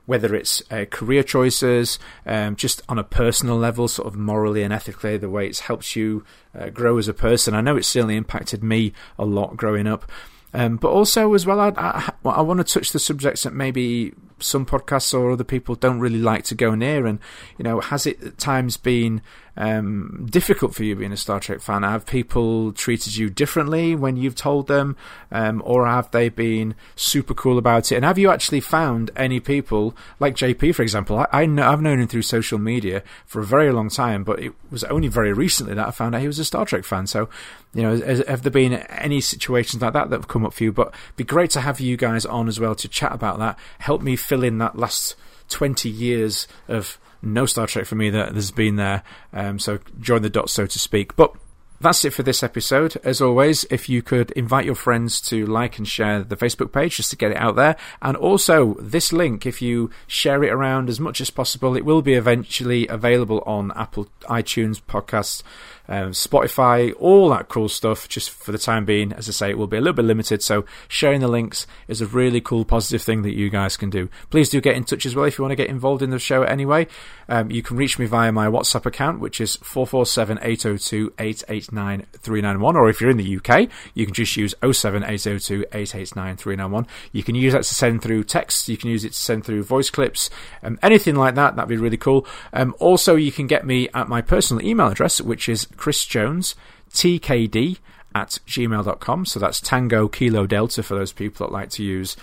whether 0.08 0.34
it's 0.34 0.62
uh, 0.70 0.86
career 0.90 1.22
choices, 1.22 1.98
um, 2.24 2.56
just 2.56 2.80
on 2.88 2.98
a 2.98 3.04
personal 3.04 3.58
level, 3.58 3.86
sort 3.86 4.08
of 4.08 4.16
morally 4.16 4.62
and 4.62 4.72
ethically, 4.72 5.18
the 5.18 5.28
way 5.28 5.46
it's 5.46 5.60
helped 5.60 5.94
you 5.94 6.24
uh, 6.58 6.70
grow 6.70 6.96
as 6.96 7.08
a 7.08 7.12
person. 7.12 7.52
I 7.52 7.60
know 7.60 7.76
it's 7.76 7.88
certainly 7.88 8.16
impacted 8.16 8.64
me 8.64 8.94
a 9.18 9.26
lot 9.26 9.58
growing 9.58 9.86
up. 9.86 10.10
Um, 10.54 10.78
but 10.78 10.88
also, 10.88 11.34
as 11.34 11.44
well, 11.44 11.60
I, 11.60 11.74
I, 11.76 12.10
I 12.24 12.40
want 12.40 12.56
to 12.56 12.64
touch 12.64 12.92
the 12.92 12.98
subjects 12.98 13.42
that 13.42 13.52
maybe 13.52 14.14
some 14.40 14.66
podcasts 14.66 15.12
or 15.12 15.31
other 15.31 15.44
people 15.44 15.74
don't 15.74 16.01
really 16.01 16.18
like 16.18 16.44
to 16.44 16.55
go 16.55 16.74
near. 16.74 17.07
And, 17.07 17.18
you 17.57 17.64
know, 17.64 17.81
has 17.81 18.07
it 18.07 18.22
at 18.22 18.38
times 18.38 18.77
been 18.77 19.22
um, 19.59 20.29
difficult 20.31 20.74
for 20.74 20.85
you 20.85 20.94
being 20.94 21.12
a 21.12 21.16
Star 21.16 21.40
Trek 21.40 21.61
fan? 21.61 21.83
Have 21.83 22.07
people 22.07 22.72
treated 22.72 23.16
you 23.16 23.29
differently 23.29 23.94
when 23.94 24.16
you've 24.16 24.37
told 24.37 24.68
them? 24.68 24.96
Um, 25.33 25.61
or 25.64 25.87
have 25.87 26.11
they 26.12 26.29
been 26.29 26.74
super 26.94 27.35
cool 27.35 27.59
about 27.59 27.90
it? 27.90 27.96
And 27.96 28.05
have 28.05 28.18
you 28.18 28.31
actually 28.31 28.61
found 28.61 29.11
any 29.16 29.40
people, 29.40 29.96
like 30.20 30.37
JP, 30.37 30.77
for 30.77 30.83
example? 30.83 31.18
I, 31.18 31.27
I 31.33 31.46
know, 31.46 31.68
I've 31.68 31.83
known 31.83 32.01
him 32.01 32.07
through 32.07 32.22
social 32.22 32.59
media 32.59 33.03
for 33.27 33.40
a 33.40 33.44
very 33.44 33.72
long 33.72 33.90
time, 33.90 34.22
but 34.22 34.40
it 34.40 34.53
was 34.70 34.85
only 34.85 35.09
very 35.09 35.33
recently 35.33 35.74
that 35.74 35.88
I 35.88 35.90
found 35.90 36.14
out 36.14 36.20
he 36.20 36.29
was 36.29 36.38
a 36.38 36.44
Star 36.44 36.64
Trek 36.64 36.85
fan. 36.85 37.09
So, 37.09 37.29
you 37.74 37.83
know, 37.83 38.22
have 38.29 38.42
there 38.42 38.53
been 38.53 38.74
any 38.74 39.20
situations 39.20 39.83
like 39.83 39.92
that 39.92 40.09
that 40.11 40.16
have 40.16 40.29
come 40.29 40.46
up 40.46 40.55
for 40.55 40.64
you? 40.64 40.72
But 40.72 40.88
it'd 40.88 41.16
be 41.16 41.24
great 41.24 41.51
to 41.51 41.61
have 41.61 41.81
you 41.81 41.96
guys 41.96 42.24
on 42.24 42.46
as 42.46 42.61
well 42.61 42.77
to 42.77 42.88
chat 42.88 43.12
about 43.12 43.40
that. 43.40 43.59
Help 43.81 44.03
me 44.03 44.14
fill 44.28 44.44
in 44.44 44.58
that 44.58 44.76
last 44.76 45.16
20 45.48 45.88
years 45.88 46.46
of 46.68 46.98
no 47.22 47.46
Star 47.46 47.66
Trek 47.66 47.86
for 47.86 47.94
me 47.94 48.10
that 48.10 48.34
has 48.34 48.50
been 48.50 48.76
there. 48.76 49.02
Um, 49.32 49.58
so 49.58 49.78
join 50.00 50.20
the 50.22 50.28
dots, 50.28 50.52
so 50.52 50.66
to 50.66 50.78
speak. 50.78 51.16
But 51.16 51.34
that's 51.80 52.04
it 52.04 52.12
for 52.12 52.22
this 52.22 52.42
episode. 52.42 52.96
As 53.02 53.22
always, 53.22 53.64
if 53.70 53.88
you 53.88 54.02
could 54.02 54.30
invite 54.32 54.66
your 54.66 54.74
friends 54.74 55.20
to 55.22 55.46
like 55.46 55.78
and 55.78 55.88
share 55.88 56.22
the 56.22 56.36
Facebook 56.36 56.72
page 56.72 56.96
just 56.96 57.10
to 57.10 57.16
get 57.16 57.30
it 57.30 57.38
out 57.38 57.56
there. 57.56 57.76
And 58.02 58.16
also, 58.16 58.74
this 58.74 59.12
link, 59.12 59.46
if 59.46 59.62
you 59.62 59.90
share 60.06 60.44
it 60.44 60.52
around 60.52 60.90
as 60.90 61.00
much 61.00 61.20
as 61.22 61.30
possible, 61.30 61.74
it 61.74 61.84
will 61.84 62.02
be 62.02 62.14
eventually 62.14 62.86
available 62.88 63.42
on 63.46 63.72
Apple 63.76 64.08
iTunes 64.24 64.82
podcasts 64.82 65.42
um, 65.88 66.11
Spotify, 66.11 66.92
all 66.98 67.31
that 67.31 67.48
cool 67.48 67.68
stuff. 67.68 68.09
Just 68.09 68.31
for 68.31 68.53
the 68.53 68.59
time 68.59 68.85
being, 68.85 69.12
as 69.12 69.29
I 69.29 69.33
say, 69.33 69.51
it 69.51 69.59
will 69.59 69.66
be 69.66 69.77
a 69.77 69.81
little 69.81 69.94
bit 69.94 70.05
limited. 70.05 70.42
So 70.42 70.64
sharing 70.88 71.20
the 71.20 71.29
links 71.29 71.66
is 71.88 72.01
a 72.01 72.07
really 72.07 72.40
cool, 72.40 72.64
positive 72.64 73.03
thing 73.03 73.22
that 73.22 73.35
you 73.35 73.51
guys 73.51 73.77
can 73.77 73.90
do. 73.90 74.09
Please 74.31 74.51
do 74.51 74.61
get 74.61 74.77
in 74.77 74.85
touch 74.85 75.07
as 75.07 75.14
well 75.14 75.24
if 75.24 75.38
you 75.38 75.42
want 75.42 75.53
to 75.53 75.57
get 75.57 75.68
involved 75.68 76.03
in 76.03 76.11
the 76.11 76.18
show 76.18 76.42
anyway. 76.42 76.87
Um, 77.29 77.51
you 77.51 77.62
can 77.62 77.77
reach 77.77 77.98
me 77.98 78.07
via 78.07 78.33
my 78.33 78.46
WhatsApp 78.46 78.87
account, 78.87 79.20
which 79.20 79.40
is 79.40 79.57
447 79.57 80.38
802 80.42 81.12
889 81.18 82.07
391. 82.18 82.77
Or 82.77 82.88
if 82.88 83.01
you're 83.01 83.11
in 83.11 83.16
the 83.16 83.37
UK, 83.37 83.68
you 83.94 84.07
can 84.07 84.14
just 84.14 84.37
use 84.37 84.55
07802 84.62 85.66
889 85.72 86.37
391. 86.37 86.87
You 87.12 87.22
can 87.22 87.35
use 87.35 87.53
that 87.53 87.64
to 87.64 87.74
send 87.74 88.03
through 88.03 88.24
text. 88.24 88.68
You 88.68 88.77
can 88.77 88.90
use 88.90 89.05
it 89.05 89.12
to 89.12 89.18
send 89.18 89.44
through 89.44 89.62
voice 89.64 89.90
clips. 89.90 90.31
Um, 90.62 90.79
anything 90.83 91.16
like 91.16 91.35
that, 91.35 91.57
that'd 91.57 91.68
be 91.68 91.77
really 91.77 91.96
cool. 91.96 92.27
Um, 92.53 92.74
also, 92.79 93.16
you 93.16 93.33
can 93.33 93.46
get 93.46 93.66
me 93.66 93.88
at 93.94 94.09
my 94.09 94.22
personal 94.22 94.64
email 94.64 94.88
address, 94.88 95.20
which 95.20 95.48
is 95.48 95.66
Chris 95.78 96.04
Jones, 96.04 96.54
TKD 96.90 97.78
at 98.14 98.38
gmail.com. 98.46 99.26
So 99.26 99.40
that's 99.40 99.60
Tango 99.60 100.08
Kilo 100.08 100.46
Delta 100.46 100.82
for 100.82 100.94
those 100.94 101.12
people 101.12 101.46
that 101.46 101.52
like 101.52 101.70
to 101.70 101.82
use 101.82 102.16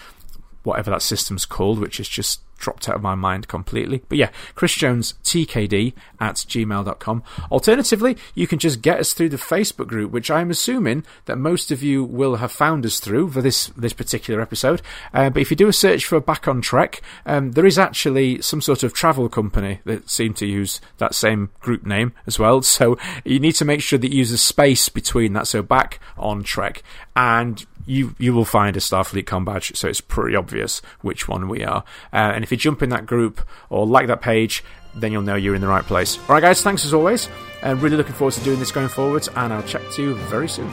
whatever 0.66 0.92
that 0.92 1.02
system's 1.02 1.46
called, 1.46 1.80
which 1.80 2.00
is 2.00 2.10
just 2.10 2.42
dropped 2.58 2.88
out 2.90 2.96
of 2.96 3.02
my 3.02 3.16
mind 3.16 3.48
completely. 3.48 4.02
But 4.10 4.18
yeah, 4.18 4.30
Chris 4.56 4.74
Jones 4.74 5.16
TKD 5.24 5.94
at 6.20 6.36
gmail.com. 6.36 7.24
Alternatively, 7.52 8.18
you 8.34 8.48
can 8.48 8.60
just 8.60 8.82
get 8.82 9.00
us 9.00 9.14
through 9.14 9.30
the 9.30 9.38
Facebook 9.38 9.88
group, 9.88 10.12
which 10.12 10.32
I'm 10.32 10.50
assuming 10.50 11.06
that 11.26 11.38
most 11.38 11.72
of 11.72 11.84
you 11.84 12.04
will 12.04 12.38
have 12.38 12.52
found 12.52 12.86
us 12.86 13.00
through 13.00 13.32
for 13.32 13.42
this, 13.42 13.68
this 13.78 13.94
particular 13.94 14.42
episode. 14.42 14.82
Uh, 15.14 15.30
but 15.30 15.42
if 15.42 15.52
you 15.52 15.58
do 15.58 15.68
a 15.68 15.74
search 15.74 16.06
for 16.06 16.20
Back 16.20 16.48
on 16.48 16.62
Trek, 16.62 17.02
um, 17.26 17.52
there 17.52 17.66
is 17.66 17.78
actually 17.78 18.42
some 18.42 18.62
sort 18.62 18.84
of 18.84 18.94
travel 18.94 19.30
company 19.30 19.82
that 19.86 20.10
seem 20.10 20.34
to 20.36 20.46
use 20.46 20.82
that 20.98 21.14
same 21.14 21.50
group 21.60 21.86
name 21.86 22.14
as 22.26 22.40
well. 22.40 22.62
So 22.62 22.98
you 23.24 23.40
need 23.40 23.54
to 23.54 23.66
make 23.66 23.82
sure 23.82 24.00
that 24.00 24.12
you 24.12 24.20
use 24.20 24.32
a 24.32 24.38
space 24.38 24.90
between 24.90 25.34
that. 25.34 25.48
So 25.48 25.62
Back 25.62 26.00
on 26.18 26.44
Trek 26.44 26.84
and 27.16 27.66
you 27.86 28.16
you 28.18 28.34
will 28.34 28.46
find 28.46 28.76
a 28.76 28.80
Starfleet 28.80 29.26
com 29.26 29.46
badge, 29.46 29.76
so 29.76 29.88
it's 29.88 30.02
pretty 30.02 30.36
obvious 30.36 30.82
which 31.02 31.28
one 31.28 31.48
we 31.48 31.64
are. 31.64 31.84
Uh, 32.12 32.32
and 32.34 32.44
if 32.44 32.52
you 32.52 32.58
jump 32.58 32.82
in 32.82 32.90
that 32.90 33.06
group 33.06 33.42
or 33.70 33.86
like 33.86 34.08
that 34.08 34.22
page, 34.22 34.64
then 34.96 35.12
you'll 35.12 35.22
know 35.22 35.36
you're 35.36 35.56
in 35.56 35.62
the 35.62 35.68
right 35.68 35.86
place. 35.86 36.18
All 36.18 36.36
right, 36.36 36.42
guys, 36.42 36.62
thanks 36.62 36.86
as 36.86 36.94
always. 36.94 37.30
And 37.62 37.82
really 37.82 37.98
looking 37.98 38.14
forward 38.14 38.34
to 38.36 38.44
doing 38.44 38.60
this 38.60 38.72
going 38.72 38.90
forward, 38.90 39.28
and 39.36 39.54
I'll 39.54 39.64
chat 39.64 39.82
to 39.94 40.02
you 40.02 40.16
very 40.16 40.48
soon. 40.48 40.72